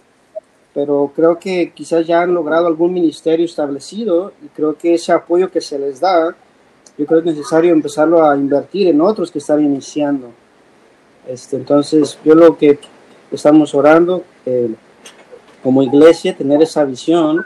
[0.74, 5.50] pero creo que quizás ya han logrado algún ministerio establecido y creo que ese apoyo
[5.50, 6.34] que se les da,
[6.96, 10.30] yo creo que es necesario empezarlo a invertir en otros que están iniciando.
[11.28, 12.78] Este, entonces, yo lo que
[13.30, 14.74] estamos orando, eh,
[15.62, 17.44] como iglesia tener esa visión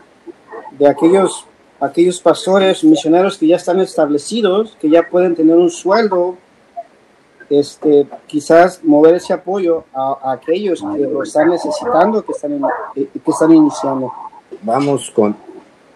[0.78, 1.46] de aquellos,
[1.80, 6.36] aquellos pastores, misioneros que ya están establecidos, que ya pueden tener un sueldo,
[7.50, 12.60] este, quizás mover ese apoyo a, aquellos que lo están necesitando, que están,
[12.96, 14.12] eh, que están iniciando.
[14.62, 15.36] Vamos con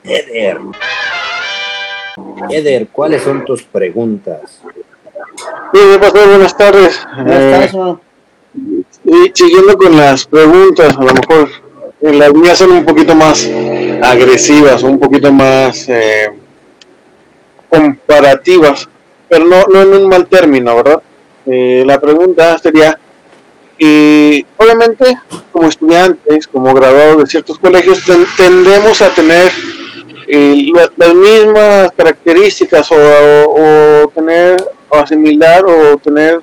[0.05, 0.59] Eder.
[2.51, 4.61] Eder, ¿cuáles son tus preguntas?
[5.73, 7.07] buenas tardes.
[7.15, 7.97] Buenas tardes, eh,
[9.05, 11.49] y siguiendo con las preguntas, a lo mejor
[12.13, 13.49] las mías son un poquito más
[14.03, 16.31] agresivas, un poquito más eh,
[17.69, 18.89] comparativas,
[19.29, 21.03] pero no, en un mal término, ¿verdad?
[21.47, 22.99] Eh, la pregunta sería,
[23.79, 25.19] y obviamente
[25.53, 28.03] como estudiantes, como graduados de ciertos colegios,
[28.37, 29.51] tendemos a tener
[30.29, 34.57] eh, las mismas características o, o, tener
[34.89, 36.41] o asimilar o tener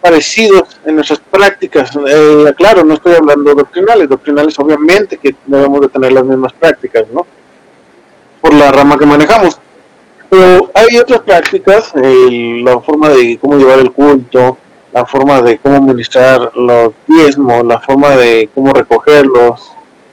[0.00, 1.90] parecidos en nuestras prácticas.
[2.06, 7.04] Eh, claro, no estoy hablando doctrinales, doctrinales obviamente que debemos de tener las mismas prácticas,
[7.12, 7.26] ¿no?
[8.40, 9.58] Por la rama que manejamos.
[10.28, 14.58] Pero hay otras prácticas, la forma de cómo llevar el culto,
[14.92, 19.72] la forma de cómo administrar los diezmos, la forma de cómo recogerlos,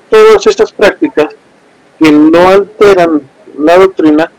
[0.10, 1.36] todas estas prácticas
[2.00, 3.22] que no alteran
[3.60, 4.32] la doctrina,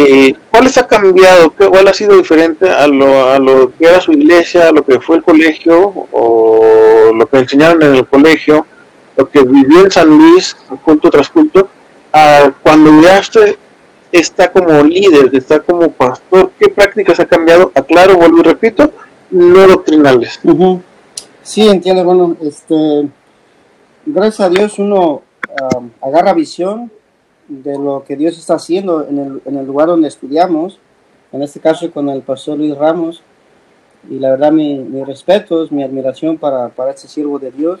[0.00, 1.52] eh, ¿Cuál ha cambiado?
[1.52, 5.00] ¿Cuál ha sido diferente a lo, a lo que era su iglesia, a lo que
[5.00, 8.64] fue el colegio, o lo que enseñaron en el colegio,
[9.16, 11.68] lo que vivió en San Luis, culto tras culto,
[12.12, 13.20] a cuando ya
[14.12, 16.52] está como líder, está como pastor?
[16.56, 17.72] ¿Qué prácticas ha cambiado?
[17.74, 18.92] Aclaro, vuelvo y repito,
[19.32, 20.38] no doctrinales.
[21.42, 22.04] Sí, entiendo.
[22.04, 23.08] Bueno, este,
[24.06, 25.22] gracias a Dios uno
[25.60, 26.88] ah, agarra visión
[27.48, 30.78] de lo que Dios está haciendo en el, en el lugar donde estudiamos,
[31.32, 33.22] en este caso con el pastor Luis Ramos.
[34.08, 37.80] Y la verdad, mi, mi respeto, mi admiración para, para este siervo de Dios.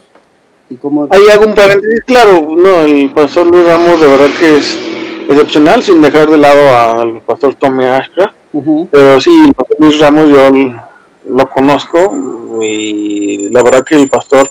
[0.68, 1.06] Y como...
[1.10, 4.78] Hay algún paréntesis, claro, no, el pastor Luis Ramos de verdad que es
[5.28, 8.34] excepcional, sin dejar de lado al pastor Tommy Ashcraft.
[8.90, 10.50] Pero sí, el pastor Luis Ramos yo
[11.28, 14.50] lo conozco y la verdad que el pastor,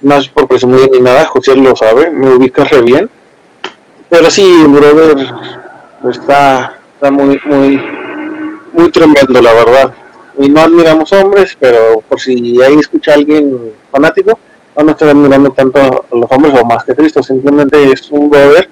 [0.00, 3.10] no es por presumir ni nada, José lo sabe, me ubica re bien
[4.12, 5.26] pero sí, brother,
[6.10, 7.80] está, está muy, muy,
[8.74, 9.94] muy tremendo, la verdad.
[10.38, 14.38] Y no admiramos hombres, pero por si ahí escucha a alguien fanático,
[14.76, 18.28] no me estoy admirando tanto a los hombres o más que Cristo, simplemente es un
[18.28, 18.68] brother,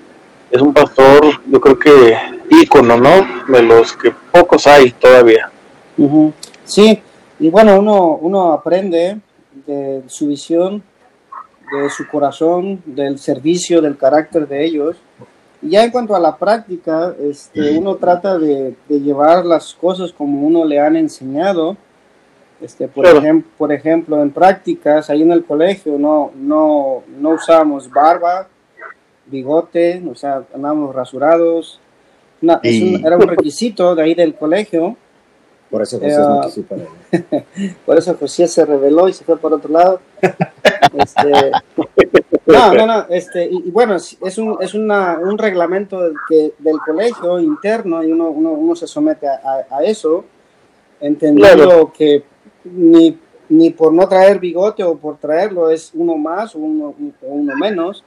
[0.51, 2.19] es un pastor, yo creo que
[2.51, 3.27] ícono, ¿no?
[3.49, 5.51] De los que pocos hay todavía.
[6.67, 7.03] Sí,
[7.39, 9.17] y bueno, uno, uno aprende
[9.67, 10.83] de su visión,
[11.73, 14.97] de su corazón, del servicio, del carácter de ellos
[15.63, 20.65] ya en cuanto a la práctica, este, uno trata de, llevar las cosas como uno
[20.65, 21.77] le han enseñado.
[22.61, 27.91] Este, por, ejemplo, por ejemplo, en prácticas, ahí en el colegio, no, no, no usamos
[27.91, 28.49] barba,
[29.27, 31.81] bigote, o sea, andamos rasurados.
[32.43, 34.97] era un requisito de ahí del colegio.
[35.71, 36.83] Por eso José no quiso para
[37.87, 40.01] Por eso José se reveló y se fue por otro lado.
[40.93, 41.31] Este,
[42.47, 43.07] no, no, no.
[43.09, 48.11] Este, y, bueno, es, un, es una, un reglamento del, que, del colegio interno y
[48.11, 50.25] uno, uno, uno se somete a, a, eso,
[51.01, 52.25] entendiendo que
[52.65, 53.17] ni,
[53.49, 58.05] ni por no traer bigote o por traerlo es uno más o uno, uno menos,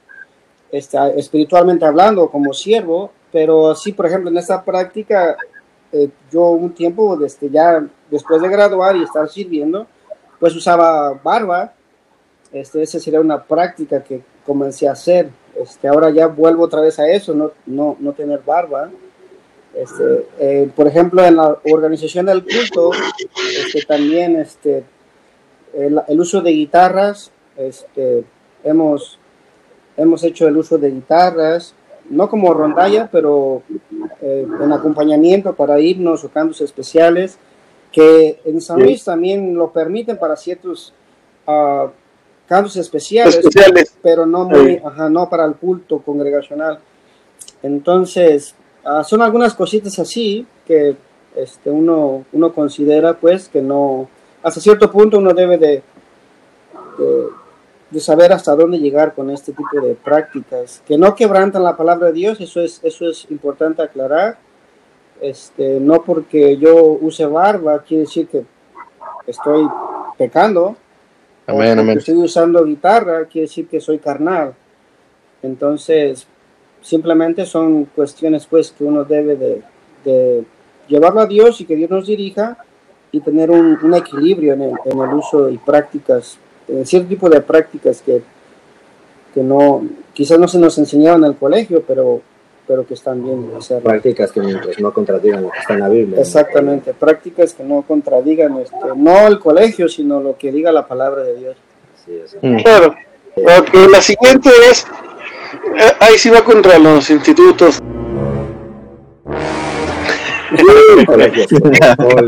[0.70, 5.36] está, espiritualmente hablando como siervo, pero sí, por ejemplo, en esta práctica
[5.94, 9.86] eh, yo un tiempo, desde ya después de graduar y estar sirviendo,
[10.40, 11.72] pues usaba barba.
[12.52, 15.30] Este, esa sería una práctica que comencé a hacer.
[15.54, 18.90] Este, ahora ya vuelvo otra vez a eso, no, no, no tener barba.
[19.72, 22.90] Este, eh, por ejemplo, en la organización del culto,
[23.64, 24.82] este, también este,
[25.74, 28.24] el, el, uso de guitarras, este,
[28.64, 29.20] hemos,
[29.96, 31.74] hemos hecho el uso de guitarras,
[32.10, 33.62] no como rondalla, pero
[34.26, 37.36] eh, en acompañamiento para himnos o cantos especiales,
[37.92, 40.94] que en San Luis también lo permiten para ciertos
[41.46, 41.90] uh,
[42.48, 43.38] cantos especiales,
[44.00, 46.78] pero no, muy, ajá, no para el culto congregacional.
[47.62, 48.54] Entonces,
[48.86, 50.96] uh, son algunas cositas así que
[51.36, 54.08] este, uno, uno considera pues que no,
[54.42, 55.82] hasta cierto punto uno debe de,
[56.96, 57.26] de
[57.94, 62.08] de saber hasta dónde llegar con este tipo de prácticas, que no quebrantan la palabra
[62.08, 64.36] de Dios, eso es, eso es importante aclarar.
[65.20, 68.44] Este, no porque yo use barba quiere decir que
[69.28, 69.66] estoy
[70.18, 70.76] pecando.
[71.46, 71.98] Amén, amén.
[71.98, 74.54] estoy usando guitarra quiere decir que soy carnal.
[75.42, 76.26] Entonces,
[76.82, 79.62] simplemente son cuestiones pues que uno debe de,
[80.04, 80.44] de
[80.88, 82.58] llevarlo a Dios y que Dios nos dirija
[83.12, 87.28] y tener un, un equilibrio en el, en el uso y prácticas eh, cierto tipo
[87.28, 88.22] de prácticas que,
[89.34, 92.22] que no, quizás no se nos enseñaron en el colegio, pero,
[92.66, 93.82] pero que están bien hacer.
[93.82, 94.40] Prácticas que
[94.78, 96.20] no contradigan lo que está en la Biblia.
[96.20, 101.22] Exactamente, prácticas que no contradigan este, no el colegio, sino lo que diga la palabra
[101.22, 101.56] de Dios.
[102.04, 102.62] Sí, mm.
[102.62, 102.94] Claro.
[103.90, 104.86] la siguiente es,
[105.78, 107.80] eh, ahí sí va contra los institutos.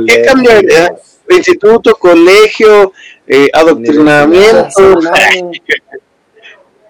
[0.06, 0.96] ¿Qué cambiaría?
[1.28, 2.92] Instituto, colegio,
[3.26, 5.00] eh, adoctrinamiento,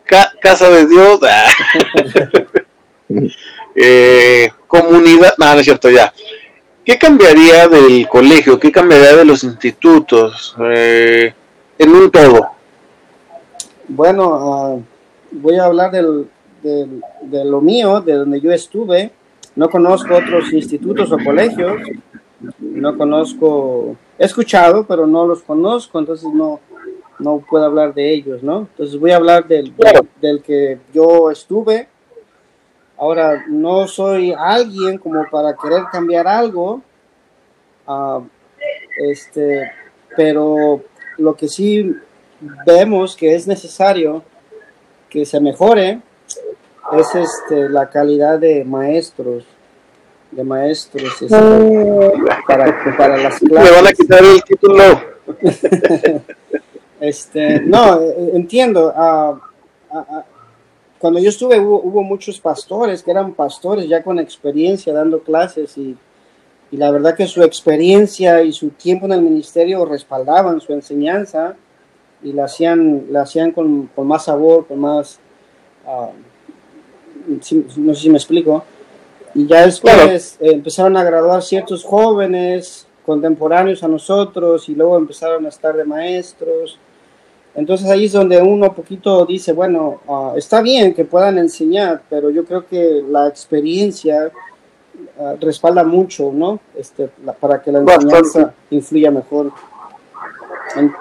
[0.40, 1.50] casa de Dios, ah.
[3.74, 6.12] eh, comunidad, no, no es cierto, ya.
[6.84, 8.60] ¿Qué cambiaría del colegio?
[8.60, 10.54] ¿Qué cambiaría de los institutos?
[10.60, 11.34] Eh,
[11.78, 12.50] en un todo.
[13.88, 14.76] Bueno, ah,
[15.32, 16.28] voy a hablar del,
[16.62, 19.10] del, de lo mío, de donde yo estuve.
[19.56, 21.80] No conozco otros institutos o colegios.
[22.60, 26.60] No conozco he escuchado, pero no los conozco, entonces no,
[27.18, 28.60] no puedo hablar de ellos, ¿no?
[28.60, 29.74] Entonces voy a hablar del,
[30.20, 31.88] del, que yo estuve.
[32.98, 36.82] Ahora, no soy alguien como para querer cambiar algo,
[37.86, 38.22] uh,
[38.98, 39.70] este,
[40.16, 40.82] pero
[41.18, 41.94] lo que sí
[42.66, 44.22] vemos que es necesario
[45.10, 46.00] que se mejore
[46.92, 49.44] es este, la calidad de maestros
[50.36, 51.16] de maestros
[52.46, 53.70] para, para las clases.
[53.70, 54.82] Me van a quitar el título.
[57.00, 58.92] este, no, eh, entiendo.
[58.94, 59.40] Ah,
[59.90, 60.24] ah, ah,
[60.98, 65.96] cuando yo estuve hubo, muchos pastores que eran pastores ya con experiencia dando clases y,
[66.70, 71.56] y, la verdad que su experiencia y su tiempo en el ministerio respaldaban su enseñanza
[72.22, 75.18] y la hacían, la hacían con, con más sabor, con más...
[77.76, 78.64] no sé si me explico
[79.36, 85.44] y ya después eh, empezaron a graduar ciertos jóvenes contemporáneos a nosotros y luego empezaron
[85.44, 86.78] a estar de maestros.
[87.54, 92.30] Entonces ahí es donde uno poquito dice, bueno, ah, está bien que puedan enseñar, pero
[92.30, 94.32] yo creo que la experiencia
[95.20, 96.58] ah, respalda mucho, ¿no?
[96.74, 99.52] Este, para que la enseñanza influya mejor.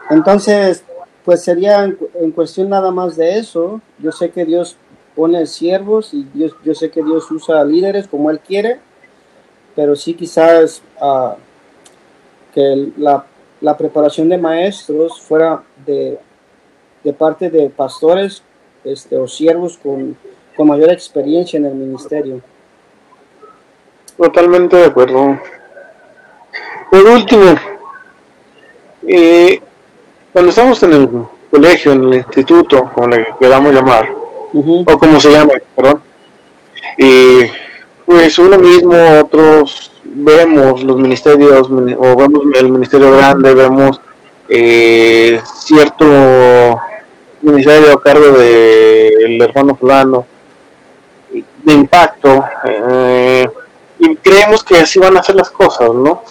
[0.09, 0.83] entonces,
[1.23, 3.79] pues sería en, cuestión nada más de eso.
[3.97, 4.77] Yo sé que Dios
[5.15, 8.79] pone siervos y Dios, yo sé que Dios usa líderes como Él quiere,
[9.75, 11.35] pero sí quizás uh,
[12.53, 13.25] que la,
[13.61, 16.19] la, preparación de maestros fuera de,
[17.03, 18.43] de parte de pastores
[18.83, 20.17] este, o siervos con,
[20.55, 22.41] con, mayor experiencia en el ministerio.
[24.17, 25.39] Totalmente de acuerdo.
[26.91, 27.55] Por último,
[29.07, 29.61] eh,
[30.31, 31.09] cuando estamos en el
[31.51, 34.24] colegio, en el instituto, como le queramos llamar,
[34.55, 36.01] o como se llama, perdón.
[36.97, 37.41] Y
[38.05, 43.99] pues uno mismo, otros vemos los ministerios, o vemos el ministerio grande, vemos
[44.47, 46.05] eh, cierto
[47.41, 50.25] ministerio a cargo del hermano fulano,
[51.31, 53.49] de impacto, eh,
[53.99, 56.23] y creemos que así van a ser las cosas, ¿no?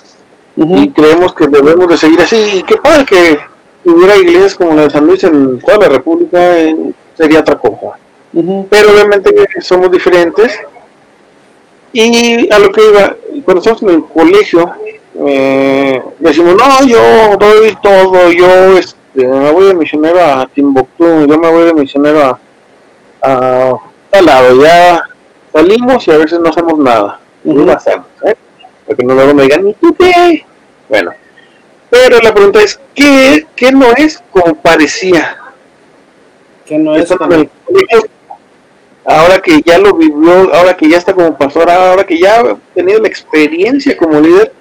[0.57, 2.37] y creemos que debemos de seguir así.
[2.55, 3.39] Y qué padre que
[3.85, 6.77] hubiera iglesias como la de San Luis en toda la República, eh,
[7.17, 7.99] sería otra cosa.
[8.69, 10.59] Pero obviamente somos diferentes.
[11.93, 14.75] Y a lo que iba, cuando estamos en el colegio,
[15.27, 21.39] eh, decimos, no, yo doy todo, yo este, me voy de misionero a Timbuktu, yo
[21.39, 22.41] me voy de misionero a,
[23.23, 23.75] a
[24.11, 25.05] tal lado, ya
[25.53, 27.21] salimos y a veces no hacemos nada.
[27.45, 28.35] No lo hacemos, ¿eh?
[28.87, 30.45] Porque no luego me digan, ¿y tú qué?
[30.89, 31.13] Bueno,
[31.91, 35.37] pero la pregunta es, ¿qué, qué no es como parecía?
[36.67, 37.47] Que no es como...
[39.05, 42.57] Ahora que ya lo vivió, ahora que ya está como pastor, ahora que ya ha
[42.75, 44.53] tenido la experiencia como líder,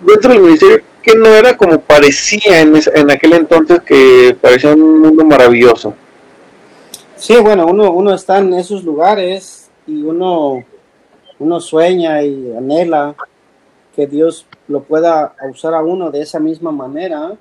[0.00, 5.00] dentro del ministerio, que no era como parecía en, en aquel entonces que parecía un
[5.00, 5.94] mundo maravilloso.
[7.16, 10.64] Sí, bueno, uno, uno está en esos lugares y uno,
[11.38, 13.14] uno sueña y anhela
[13.94, 17.36] que Dios lo pueda usar a uno de esa misma manera.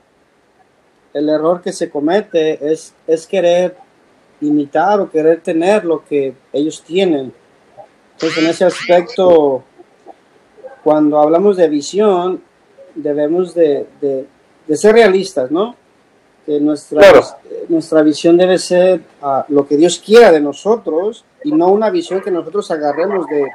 [1.13, 3.75] El error que se comete es, es querer
[4.43, 7.33] imitar o querer tener lo que ellos tienen.
[8.13, 9.63] Entonces, en ese aspecto,
[10.83, 12.41] cuando hablamos de visión,
[12.95, 13.87] debemos de,
[14.73, 15.75] ser realistas, ¿no?
[16.45, 17.01] Que nuestra,
[17.69, 19.01] nuestra visión debe ser
[19.47, 23.47] lo que Dios quiera de nosotros y no una visión que nosotros agarremos de,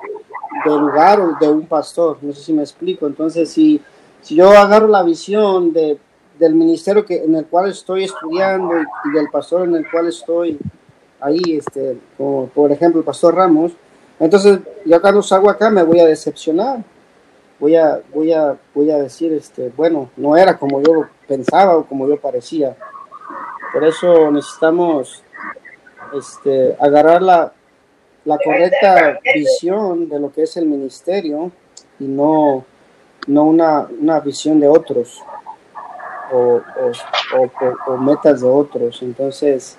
[0.64, 2.18] lugar o de un pastor.
[2.20, 3.06] No sé si me explico.
[3.06, 3.80] Entonces, si,
[4.22, 5.98] si yo agarro la visión de,
[6.38, 10.58] del ministerio que, en el cual estoy estudiando y, del pastor en el cual estoy
[11.20, 13.72] ahí, este, como por ejemplo el pastor Ramos,
[14.20, 16.82] entonces yo cuando salgo acá me voy a decepcionar
[17.58, 21.84] voy a, voy a, voy a decir, este, bueno, no era como yo pensaba o
[21.84, 22.76] como yo parecía.
[23.72, 25.22] Por eso necesitamos
[26.14, 27.52] este, agarrar la,
[28.24, 31.50] la correcta visión de lo que es el ministerio
[31.98, 32.64] y no,
[33.26, 35.22] no una, una visión de otros
[36.32, 36.60] o,
[37.86, 39.02] o, metas de otros.
[39.02, 39.76] Entonces,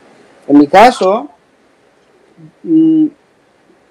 [0.49, 1.29] en mi caso,
[2.63, 3.07] mm,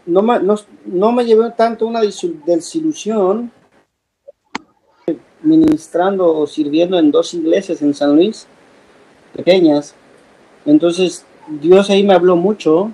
[0.06, 3.52] no me, no, llevó tanto una desilusión
[5.42, 8.48] ministrando o sirviendo en dos iglesias en San Luis,
[9.36, 9.94] pequeñas.
[10.66, 12.90] Entonces, Dios ahí me habló mucho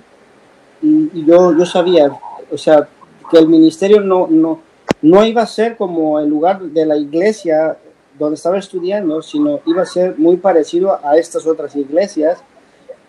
[0.83, 2.11] y, yo, yo sabía,
[2.51, 2.87] o sea,
[3.31, 4.61] que el ministerio no, no,
[5.01, 7.79] no iba a ser como el lugar de la iglesia
[8.19, 12.43] donde estaba estudiando, sino iba a ser muy parecido a estas otras iglesias.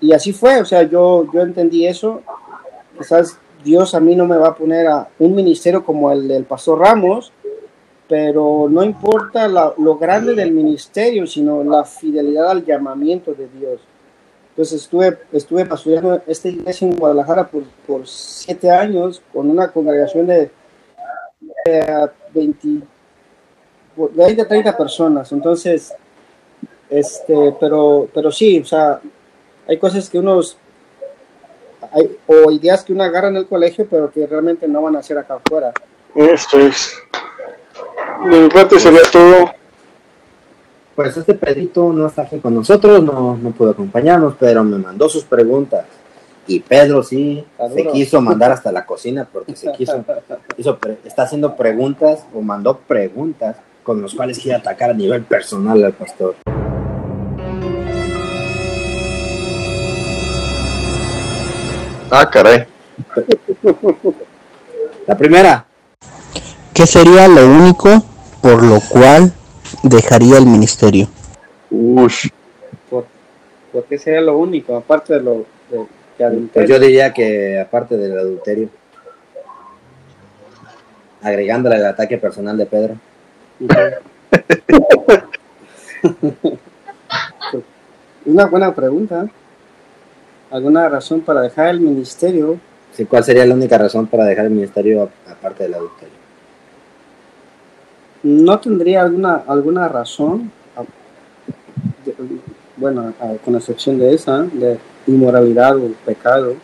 [0.00, 2.22] Y así fue, o sea, yo, yo entendí eso.
[2.98, 6.44] Quizás Dios a mí no me va a poner a un ministerio como el del
[6.44, 7.32] pastor Ramos,
[8.08, 13.80] pero no importa lo grande del ministerio, sino la fidelidad al llamamiento de Dios.
[14.50, 20.26] Entonces estuve, estuve pastoreando esta iglesia en Guadalajara por, por siete años con una congregación
[20.26, 20.50] de,
[22.32, 22.86] 20,
[23.96, 25.30] 20, 30 personas.
[25.32, 25.92] Entonces,
[26.88, 29.00] este, pero, pero sí, o sea,
[29.68, 30.56] hay cosas que unos,
[31.92, 35.00] hay, o ideas que uno agarra en el colegio, pero que realmente no van a
[35.00, 35.72] hacer acá afuera.
[36.14, 36.96] Esto es
[38.24, 39.50] de mi parte sería todo.
[40.94, 45.08] Pues este Pedrito no está aquí con nosotros, no, no pudo acompañarnos, pero me mandó
[45.08, 45.84] sus preguntas.
[46.46, 50.02] Y Pedro sí se quiso mandar hasta la cocina porque se quiso,
[51.04, 55.92] está haciendo preguntas o mandó preguntas con los cuales quiere atacar a nivel personal al
[55.92, 56.36] pastor.
[62.10, 62.66] Ah, caray.
[65.06, 65.66] La primera,
[66.76, 68.04] ¿Qué sería lo único
[68.42, 69.32] por lo cual
[69.82, 71.08] dejaría el ministerio?
[71.70, 72.28] Ush.
[72.90, 73.06] ¿Por,
[73.88, 74.76] qué sería lo único?
[74.76, 75.46] Aparte de lo
[76.18, 78.68] de, Pues yo diría que aparte del adulterio.
[81.22, 82.96] Agregándole el ataque personal de Pedro.
[88.26, 89.30] Una buena pregunta.
[90.50, 92.58] ¿Alguna razón para dejar el ministerio?
[92.92, 96.16] Sí, ¿cuál sería la única razón para dejar el ministerio aparte del adulterio?
[98.26, 100.50] no tendría alguna, alguna razón,
[102.76, 106.54] bueno, con excepción de esa, de inmoralidad o pecado,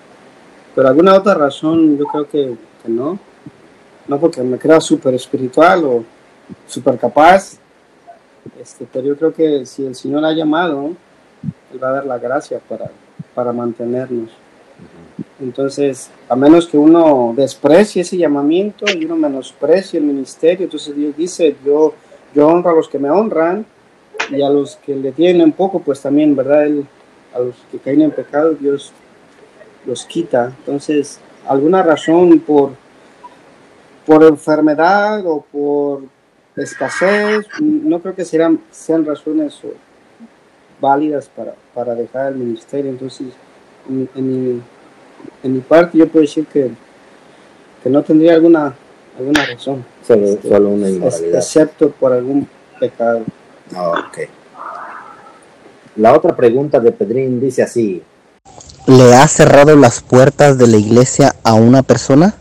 [0.75, 2.57] pero alguna otra razón yo creo que,
[2.89, 3.19] no.
[4.09, 6.05] No porque me crea súper espiritual o
[6.67, 7.59] súper capaz,
[8.61, 10.91] este, pero yo creo que si el Señor ha llamado,
[11.73, 12.91] Él va a dar la gracia para,
[13.35, 14.31] para mantenernos.
[15.41, 21.17] Entonces, a menos que uno desprecie ese llamamiento y uno menosprecie el ministerio, entonces Dios
[21.17, 21.95] dice, yo,
[22.35, 23.67] yo honro a los que me honran
[24.31, 26.69] y a los que le tienen poco, pues también, ¿verdad?
[27.35, 28.93] a los que caen en pecado, Dios
[29.87, 30.53] los quita.
[30.59, 32.73] Entonces, alguna razón por,
[34.07, 36.03] por enfermedad o por
[36.57, 39.73] escasez, no creo que serán, sean razones eh,
[40.83, 42.91] válidas para, para dejar el ministerio.
[42.91, 43.29] Entonces,
[43.89, 44.63] en, en mi,
[45.45, 46.71] en mi parte, yo puedo decir que,
[47.83, 48.75] que no tendría alguna,
[49.19, 51.39] alguna razón, Solo, Este, solo una inmoralidad.
[51.39, 52.47] excepto por algún
[52.81, 53.23] pecado.
[53.75, 54.19] Ok.
[55.97, 58.03] La otra pregunta de Pedrín dice así.
[58.87, 62.35] ¿Le ha cerrado las puertas de la iglesia a una persona?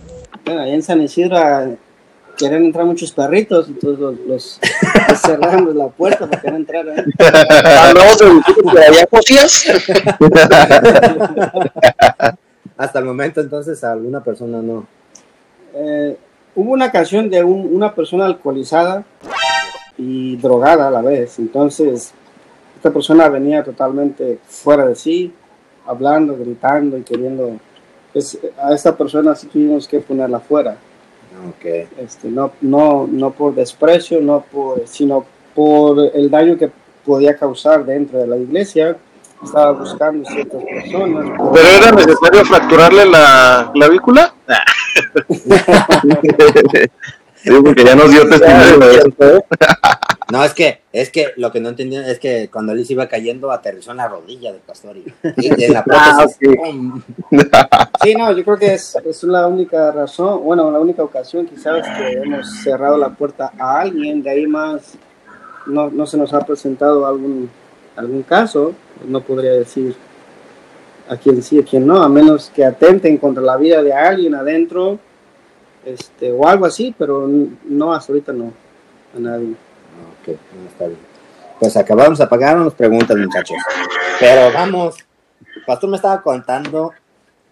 [0.43, 1.67] Bueno, en San Isidro ah,
[2.41, 4.59] querían entrar muchos perritos, entonces los, los,
[5.09, 7.05] los cerraron la puerta para que no entraran.
[7.19, 8.25] Hablamos de
[8.73, 9.65] que allá Josías.
[12.77, 14.85] Hasta el momento entonces a alguna persona no.
[15.73, 16.17] Eh,
[16.55, 19.03] hubo una canción de un- una persona alcoholizada
[19.97, 21.37] y drogada a la vez.
[21.39, 22.11] Entonces,
[22.75, 25.33] esta persona venía totalmente fuera de sí,
[25.85, 27.57] hablando, gritando y queriendo.
[28.11, 30.75] pues, a esta persona sí tuvimos que ponerla fuera.
[31.49, 31.65] Ok.
[31.97, 35.25] Este, no, no, no por desprecio, no por, sino
[35.55, 36.69] por el daño que
[37.05, 38.97] podía causar dentro de la iglesia.
[39.43, 41.25] Estaba buscando ciertas personas.
[41.53, 44.35] Pero era necesario fracturarle la clavícula.
[47.43, 49.45] Sí, porque ya nos dio testimonio de eso.
[50.31, 53.07] No, es que, es que lo que no entendía es que cuando él se iba
[53.07, 55.83] cayendo aterrizó en la rodilla del pastor y, en la.
[55.91, 56.25] Ah.
[58.03, 61.85] Sí, no, yo creo que es, es la única razón, bueno, la única ocasión quizás
[61.97, 64.97] que hemos cerrado la puerta a alguien, de ahí más
[65.67, 67.49] no, no se nos ha presentado algún,
[67.95, 68.73] algún caso,
[69.05, 69.95] no podría decir
[71.09, 74.33] a quién sí, a quién no, a menos que atenten contra la vida de alguien
[74.33, 74.97] adentro,
[75.85, 77.29] este, o algo así, pero
[77.65, 78.53] no, hasta ahorita no,
[79.15, 79.55] a nadie.
[80.21, 80.99] Ok, no, está bien.
[81.59, 83.57] Pues acabamos, apagaron las preguntas, muchachos.
[84.19, 84.95] Pero vamos,
[85.55, 86.91] el pastor me estaba contando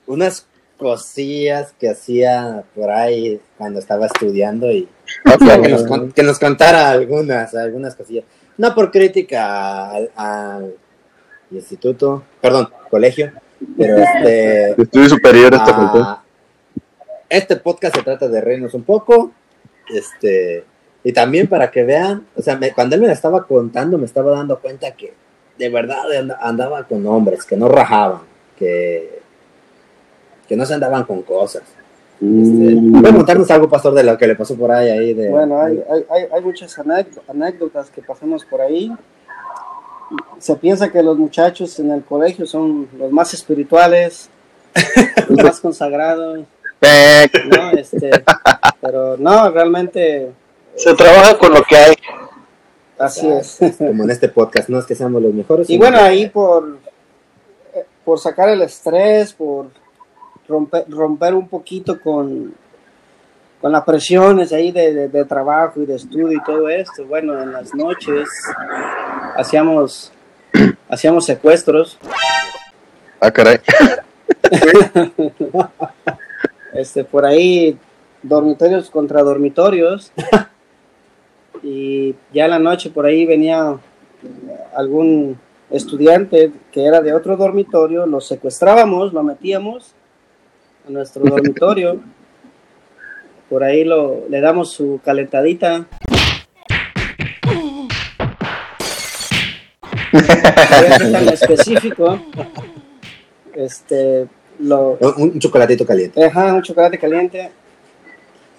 [0.07, 0.47] unas
[0.77, 4.87] cosillas que hacía por ahí cuando estaba estudiando y
[5.61, 8.25] que nos, con- que nos contara algunas, algunas cosillas.
[8.57, 10.73] No por crítica al, al
[11.51, 13.31] instituto, perdón, colegio,
[13.77, 14.81] pero este...
[14.81, 16.23] Estudio superior hasta
[17.29, 19.31] este podcast se trata de reírnos un poco.
[19.93, 20.63] Este,
[21.03, 24.05] y también para que vean, o sea, me- cuando él me la estaba contando, me
[24.05, 25.13] estaba dando cuenta que
[25.57, 28.21] de verdad and- andaba con hombres, que no rajaban,
[28.57, 29.19] que,
[30.47, 31.63] que no se andaban con cosas.
[32.21, 34.89] Este, ¿Puede contarnos algo, pastor, de lo que le pasó por ahí?
[34.89, 38.91] ahí de, Bueno, hay, hay, hay, hay muchas anécdo- anécdotas que pasamos por ahí.
[40.39, 44.29] Se piensa que los muchachos en el colegio son los más espirituales,
[45.29, 47.71] los más consagrados, ¿no?
[47.77, 48.09] Este,
[48.81, 50.31] pero no, realmente
[50.79, 51.95] se trabaja con lo que hay.
[52.97, 53.57] así es.
[53.77, 55.69] como en este podcast, no es que seamos los mejores.
[55.69, 56.77] Y bueno, ahí por,
[57.73, 59.67] eh, por sacar el estrés, por
[60.47, 62.53] romper, romper un poquito con,
[63.61, 67.39] con las presiones ahí de, de- de trabajo y de estudio y todo esto, bueno,
[67.41, 68.27] en las noches
[69.35, 70.11] hacíamos,
[70.89, 71.97] hacíamos secuestros,
[73.21, 73.59] Ah, caray.
[76.73, 77.77] este, por ahí
[78.23, 80.11] dormitorios contra dormitorios
[81.63, 83.77] y ya en la noche por ahí venía
[84.75, 85.37] algún
[85.69, 89.93] estudiante que era de otro dormitorio, lo secuestrábamos, lo metíamos
[90.87, 91.99] a nuestro dormitorio,
[93.49, 95.85] por ahí lo, le damos su calentadita.
[101.11, 102.19] Tan específico,
[103.53, 104.27] este,
[104.59, 106.23] lo, un, un chocolatito caliente.
[106.25, 107.51] Ajá, un chocolate caliente.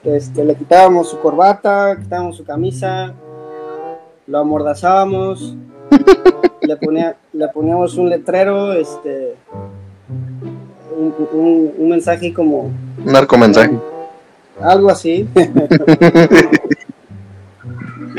[0.05, 3.12] Este, le quitábamos su corbata, quitábamos su camisa,
[4.26, 5.55] lo amordazábamos,
[6.62, 9.34] le, ponía, le poníamos un letrero, este,
[10.96, 12.70] un, un- un mensaje como
[13.05, 13.78] Narcomensaje.
[14.61, 15.28] algo así.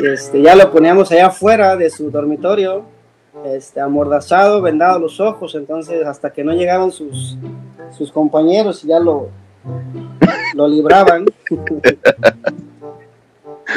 [0.03, 2.83] este, ya lo poníamos allá afuera de su dormitorio,
[3.45, 7.37] este, amordazado, vendado los ojos, entonces hasta que no llegaban sus,
[7.97, 9.29] sus compañeros y ya lo,
[10.53, 11.25] lo libraban.
[11.49, 11.55] y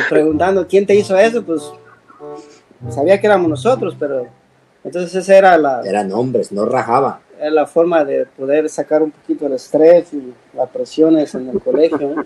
[0.09, 1.62] preguntando quién te hizo eso, pues
[2.91, 4.26] sabía que éramos nosotros, pero
[4.82, 7.16] entonces esa era la, Eran hombres, no rajaban.
[7.39, 11.61] era la forma de poder sacar un poquito el estrés y las presiones en el
[11.61, 12.24] colegio.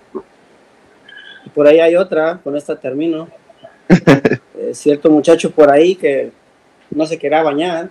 [1.44, 3.28] Y por ahí hay otra, con esta termino.
[4.60, 6.32] Eh, cierto muchacho por ahí que
[6.90, 7.90] no se quería bañar.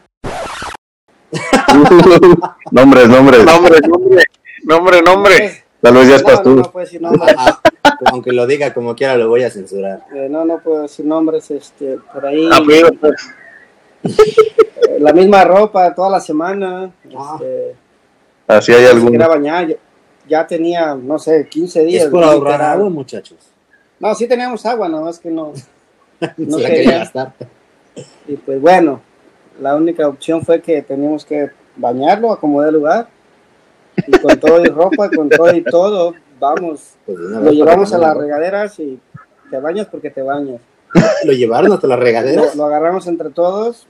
[2.71, 3.45] nombres, nombres.
[3.45, 4.23] Nombre, nombre,
[4.67, 5.63] nombre, nombre.
[5.81, 6.55] Tal vez ya es No, no, pastor.
[6.57, 7.35] no puedo decir nombres.
[7.89, 10.03] Ah, aunque lo diga como quiera, lo voy a censurar.
[10.13, 11.49] Eh, no, no puedo decir nombres.
[11.49, 13.15] Este, por ahí Apellido, pues.
[14.03, 16.91] eh, la misma ropa toda la semana.
[17.03, 17.75] Este,
[18.45, 19.67] Así hay no quería bañar.
[19.67, 19.75] Ya,
[20.27, 22.03] ya tenía, no sé, 15 días.
[22.05, 23.37] Es por ahorrar agua, muchachos.
[23.99, 25.53] No, sí teníamos agua, nada más que no,
[26.37, 26.97] no quería quería.
[26.99, 27.33] gastar.
[28.27, 29.01] Y pues bueno,
[29.61, 33.07] la única opción fue que teníamos que bañarlo, acomodar el lugar.
[34.07, 36.95] Y con todo y ropa, con todo y todo, vamos.
[37.05, 38.99] Pues Lo llevamos a las regaderas y
[39.49, 40.61] te bañas porque te bañas.
[41.25, 42.55] Lo llevaron hasta las regaderas.
[42.55, 43.87] lo agarramos entre todos.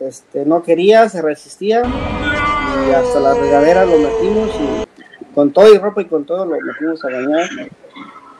[0.00, 1.82] Este, no quería, se resistía.
[1.84, 6.56] Y hasta la regadera lo metimos y con todo y ropa y con todo lo
[6.58, 7.48] metimos a bañar.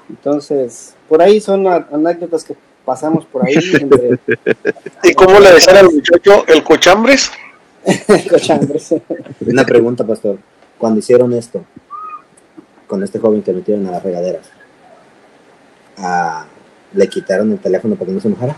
[0.09, 4.19] Entonces, por ahí son anécdotas que pasamos por ahí entre
[5.05, 7.31] ¿Y cómo le decían al muchacho el cochambres?
[8.31, 8.95] cochambres.
[9.47, 10.39] Una pregunta, pastor.
[10.81, 11.63] Cuando hicieron esto,
[12.89, 14.47] con este joven que metieron a las regaderas,
[15.99, 16.45] ah,
[16.95, 18.57] ¿le quitaron el teléfono para que no se enojara?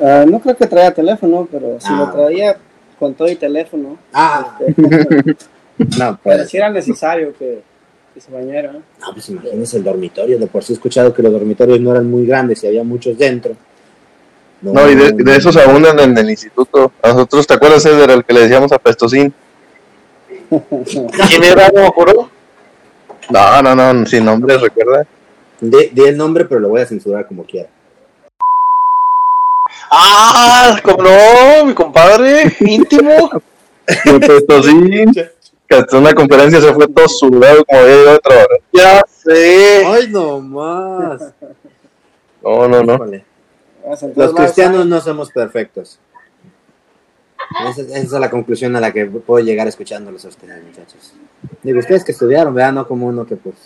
[0.00, 1.96] Ah, no creo que traía teléfono, pero si Ah.
[1.96, 2.56] lo traía
[2.98, 4.82] con todo y teléfono, Ah, este,
[5.98, 7.62] no, pero pues, si era necesario que,
[8.14, 8.72] que se bañara.
[8.72, 10.38] no, pues imagínese el dormitorio.
[10.38, 13.16] De por sí he escuchado que los dormitorios no eran muy grandes y había muchos
[13.18, 13.54] dentro.
[14.60, 16.92] No, y de, de esos abundan en el instituto.
[17.00, 19.32] A nosotros, ¿te acuerdas, Eder, el que le decíamos a Pestocín?
[21.28, 21.68] ¿Quién era?
[21.68, 22.30] No me acuerdo.
[23.30, 25.06] No, no, no, sin nombre, recuerda.
[25.60, 27.68] Di, di el nombre, pero lo voy a censurar como quiera.
[29.90, 33.30] Ah, como no, mi compadre, íntimo.
[34.20, 38.60] Pestocín, que hasta una conferencia se fue todo sudado como había llegado a trabajar.
[38.72, 39.84] Ya sé.
[39.86, 41.32] ¡Ay, no más!
[42.42, 42.98] No, no, no.
[44.14, 45.98] Los cristianos no somos perfectos.
[47.70, 51.14] Esa, esa es la conclusión a la que puedo llegar escuchándolos a ustedes, muchachos.
[51.62, 53.56] Digo, ustedes que estudiaron, vean, no como uno que pues...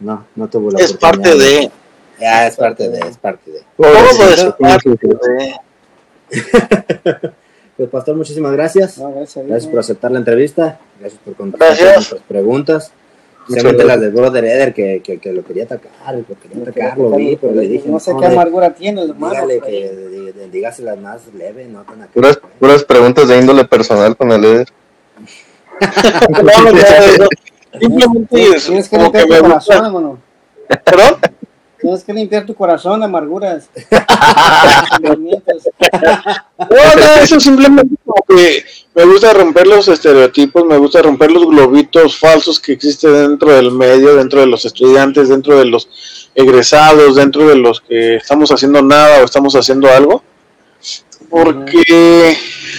[0.00, 1.70] No, no tuvo la Es parte de.
[2.20, 3.62] Ya, es parte de, es parte de.
[3.76, 4.56] Todo es Pobrecito.
[4.58, 5.54] parte de.
[7.76, 8.98] Pues, pastor, muchísimas gracias.
[8.98, 10.78] No, gracias por aceptar la entrevista.
[11.00, 12.92] Gracias por contestar nuestras preguntas.
[13.48, 17.10] Especialmente las del brother Eder, que, que, que lo quería atacar, lo quería atacar, lo
[17.12, 19.32] vi, pero le dije, no sé qué de- amargura tiene el hermano.
[19.34, 22.10] dígale que de- de- dígaselas más leve, no tan acá.
[22.14, 24.68] Puras, puras preguntas de índole personal con el Eder.
[26.30, 27.28] No, no.
[27.80, 30.18] Simplemente es Tienes que limpiar tu corazón, hermano.
[30.84, 31.16] ¿Perdón?
[31.80, 33.68] Tienes que limpiar tu corazón de amarguras.
[36.58, 38.64] No, no, eso simplemente como que
[38.94, 43.70] me gusta romper los estereotipos, me gusta romper los globitos falsos que existen dentro del
[43.72, 48.82] medio, dentro de los estudiantes, dentro de los egresados, dentro de los que estamos haciendo
[48.82, 50.22] nada o estamos haciendo algo.
[51.28, 52.36] Porque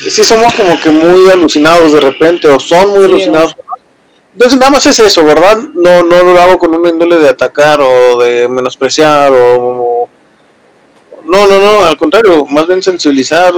[0.10, 3.56] sí somos como que muy alucinados de repente, o son muy Sí, alucinados.
[4.34, 5.58] Entonces nada más es eso, ¿verdad?
[5.74, 9.85] No, no lo hago con una índole de atacar o de menospreciar o...
[11.26, 13.54] No, no, no, al contrario, más bien sensibilizar,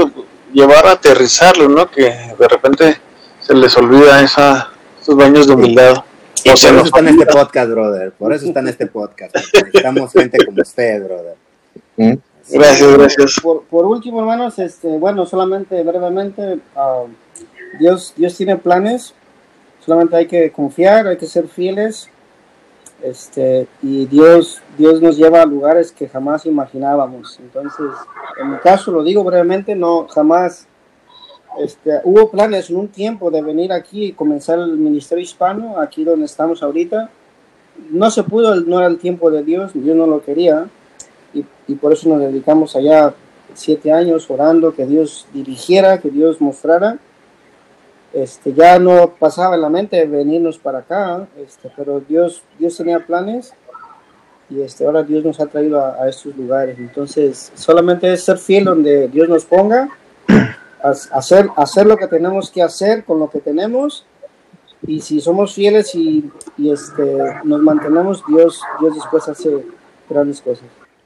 [0.54, 1.90] llevar a aterrizarlo, ¿no?
[1.90, 2.04] Que
[2.38, 2.98] de repente
[3.42, 4.70] se les olvida esa,
[5.02, 6.04] esos baños de humildad.
[6.44, 8.12] Y O por eso está en este podcast, brother.
[8.12, 9.36] Por eso está en este podcast.
[9.36, 11.36] Necesitamos gente como usted, brother.
[11.98, 12.14] ¿Mm?
[12.50, 13.40] Gracias, gracias.
[13.42, 17.04] Por, por último, hermanos, este, bueno, solamente brevemente, ah,
[17.80, 19.14] Dios, Dios tiene planes,
[19.86, 22.10] solamente hay que confiar, hay que ser fieles,
[23.02, 27.40] este, y Dios, Dios nos lleva a lugares que jamás imaginábamos.
[27.40, 27.92] Entonces,
[28.42, 30.68] en mi caso, lo digo brevemente, no, jamás,
[31.60, 36.04] este, hubo planes en un tiempo de venir aquí y comenzar el ministerio hispano, aquí
[36.04, 37.10] donde estamos ahorita.
[37.92, 40.68] No se pudo, no era el tiempo de Dios, Dios no lo quería
[41.34, 43.14] y, y por eso nos dedicamos allá
[43.54, 46.98] siete años orando que Dios dirigiera, que Dios mostrara.
[48.18, 53.06] Este, ya no pasaba en la mente venirnos para acá, este, pero Dios, Dios tenía
[53.06, 53.54] planes
[54.50, 56.80] y este, ahora Dios nos ha traído a, a estos lugares.
[56.80, 59.90] Entonces, solamente es ser fiel donde Dios nos ponga,
[60.84, 64.04] ha- hacer, hacer lo que tenemos que hacer con lo que tenemos
[64.88, 69.64] y si somos fieles y, y, este, nos mantenemos, Dios, Dios después hace
[70.10, 70.66] grandes cosas.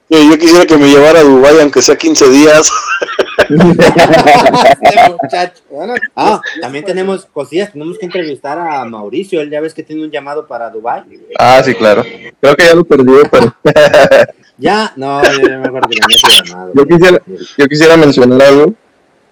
[0.10, 2.70] Yo quisiera que me llevara a Dubái, aunque sea 15 días.
[3.50, 5.52] Este.
[5.70, 7.72] Bueno, Ah, también pues, tenemos cosillas.
[7.72, 9.42] Tenemos que entrevistar a Mauricio.
[9.42, 11.04] Él ya ves que tiene un llamado para Dubai.
[11.40, 12.04] Ah, sí, claro.
[12.40, 13.56] Creo que ya lo perdí, pero
[14.58, 16.72] Ya, no, yo no me acuerdo que tenía ese llamado.
[16.76, 17.22] Yo quisiera-
[17.58, 18.74] yo quisiera mencionar algo.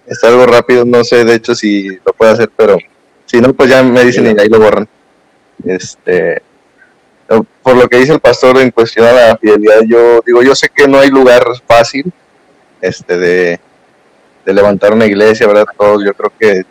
[0.06, 2.76] Está algo rápido, no sé de hecho si lo puedo hacer, pero
[3.26, 4.88] si no, pues ya me dicen y ahí lo borran.
[5.64, 6.42] Este,
[7.62, 10.68] por lo que dice el pastor en cuestión a la fidelidad, yo digo, yo sé
[10.74, 12.10] que no hay lugar fácil
[12.80, 13.60] este de,
[14.44, 15.66] de levantar una iglesia, ¿verdad?
[15.78, 16.62] Todos yo creo que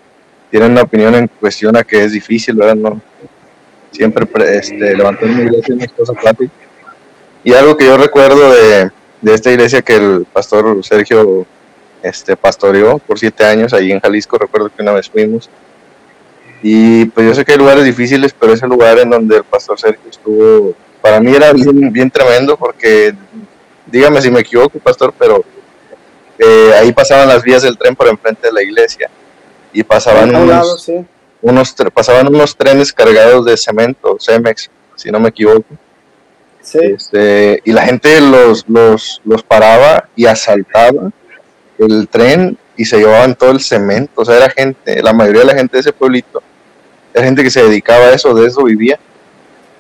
[0.49, 2.75] tienen una opinión en cuestión a que es difícil, ¿verdad?
[2.75, 3.01] No,
[3.91, 6.49] siempre pre- este, levantar una iglesia no es cosa fácil.
[7.43, 8.89] Y algo que yo recuerdo de,
[9.21, 11.45] de esta iglesia que el pastor Sergio
[12.01, 15.49] este, pastoreó por siete años ahí en Jalisco, recuerdo que una vez fuimos.
[16.61, 19.79] Y pues yo sé que hay lugares difíciles, pero ese lugar en donde el pastor
[19.79, 23.13] Sergio estuvo, para mí era bien, bien tremendo porque
[23.85, 25.45] dígame si me equivoco, pastor, pero
[26.39, 29.09] eh, ahí pasaban las vías del tren por enfrente de la iglesia
[29.73, 31.05] y pasaban lado, unos, sí.
[31.41, 35.65] unos pasaban unos trenes cargados de cemento, Cemex, si no me equivoco.
[36.61, 36.79] Sí.
[36.81, 41.11] Este, y la gente los, los, los paraba y asaltaba
[41.77, 44.21] el tren y se llevaban todo el cemento.
[44.21, 46.41] O sea, era gente, la mayoría de la gente de ese pueblito,
[47.13, 48.97] era gente que se dedicaba a eso, de eso vivía.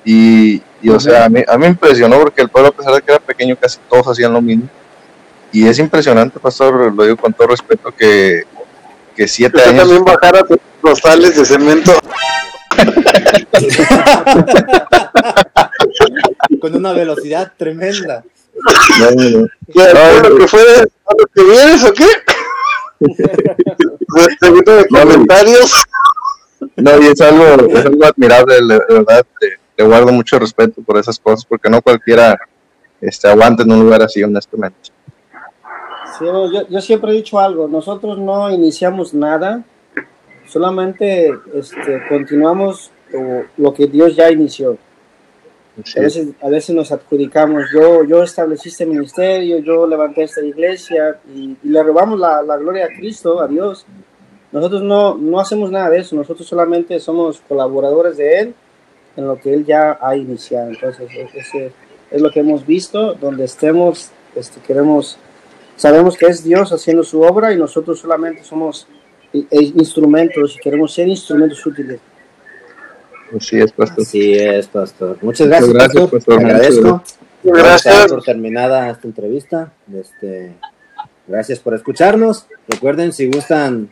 [0.03, 2.93] Y, y, o sea, a mí, a mí me impresionó porque el pueblo, a pesar
[2.93, 4.67] de que era pequeño, casi todos hacían lo mismo.
[5.51, 8.43] Y es impresionante, pastor, lo digo con todo respeto, que,
[9.15, 9.83] que siete Usted años.
[9.83, 11.91] también bajara tus costales de cemento.
[16.61, 18.23] Con una velocidad tremenda.
[18.99, 19.47] No, no, no.
[19.73, 22.07] ¿Qué, No, lo que fue a lo que vienes o qué?
[24.39, 25.83] Segundo de comentarios.
[26.75, 30.97] No, y es algo, es algo admirable, de verdad, le, le guardo mucho respeto por
[30.97, 32.37] esas cosas, porque no cualquiera
[33.01, 34.88] este, aguanta en un lugar así, honestamente.
[36.19, 39.63] Sí, no, yo, yo siempre he dicho algo, nosotros no iniciamos nada,
[40.47, 42.91] solamente este, continuamos
[43.57, 44.77] lo, que Dios ya inició.
[45.85, 50.41] Sí, A veces, a veces nos adjudicamos, yo, yo establecí este ministerio, yo levanté esta
[50.41, 53.85] iglesia y, y le robamos la, la gloria a Cristo, a Dios.
[54.51, 58.55] Nosotros no, no hacemos nada de eso, nosotros solamente somos colaboradores de Él
[59.15, 60.69] en lo que Él ya ha iniciado.
[60.71, 61.71] Entonces, ese
[62.09, 65.17] es lo que hemos visto, donde estemos, este, queremos,
[65.79, 68.87] sabemos que es Dios haciendo su obra y nosotros solamente somos
[69.33, 71.99] i- i- instrumentos y queremos ser instrumentos útiles.
[73.35, 74.01] Así es, pastor.
[74.03, 75.17] Así es, pastor.
[75.21, 76.19] Muchas gracias, Muchas gracias, pastor.
[76.19, 76.37] pastor.
[76.37, 77.03] Te agradezco.
[77.43, 78.07] Gracias.
[78.11, 79.71] Por terminada esta entrevista.
[79.93, 80.53] Este,
[81.27, 82.47] gracias por escucharnos.
[82.67, 83.89] Recuerden, si gustan,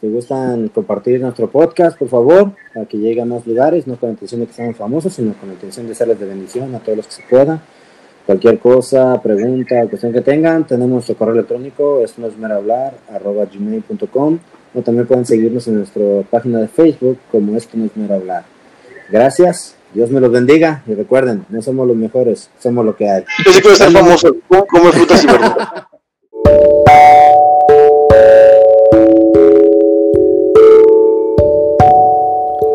[0.00, 4.10] si gustan compartir nuestro podcast, por favor, para que llegue a más lugares, no con
[4.10, 6.78] la intención de que seamos famosos, sino con la intención de serles de bendición a
[6.78, 7.60] todos los que se pueda.
[8.32, 12.54] Cualquier cosa, pregunta o cuestión que tengan, tenemos nuestro correo electrónico, esto no es mero
[12.54, 14.38] hablar, arroba gmail.com,
[14.74, 18.44] o también pueden seguirnos en nuestra página de Facebook como esto no es mero hablar.
[19.10, 23.22] Gracias, Dios me los bendiga y recuerden, no somos los mejores, somos lo que hay.
[23.44, 24.34] Yo sí quiero ser famoso.
[24.48, 25.68] ¿Cómo come frutas y verduras?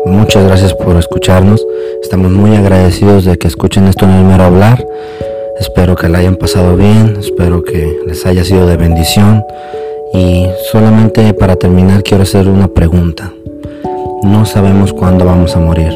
[0.06, 1.66] Muchas gracias por escucharnos.
[2.00, 4.86] Estamos muy agradecidos de que escuchen esto en el mero hablar.
[5.60, 9.44] Espero que la hayan pasado bien, espero que les haya sido de bendición.
[10.14, 13.32] Y solamente para terminar quiero hacer una pregunta.
[14.22, 15.92] No sabemos cuándo vamos a morir.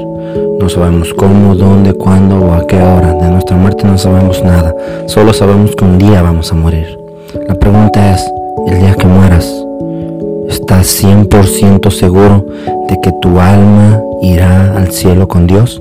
[0.59, 3.15] No sabemos cómo, dónde, cuándo o a qué hora.
[3.15, 4.75] De nuestra muerte no sabemos nada.
[5.07, 6.99] Solo sabemos que un día vamos a morir.
[7.49, 8.25] La pregunta es,
[8.67, 9.47] el día que mueras,
[10.49, 12.47] ¿estás 100% seguro
[12.89, 15.81] de que tu alma irá al cielo con Dios?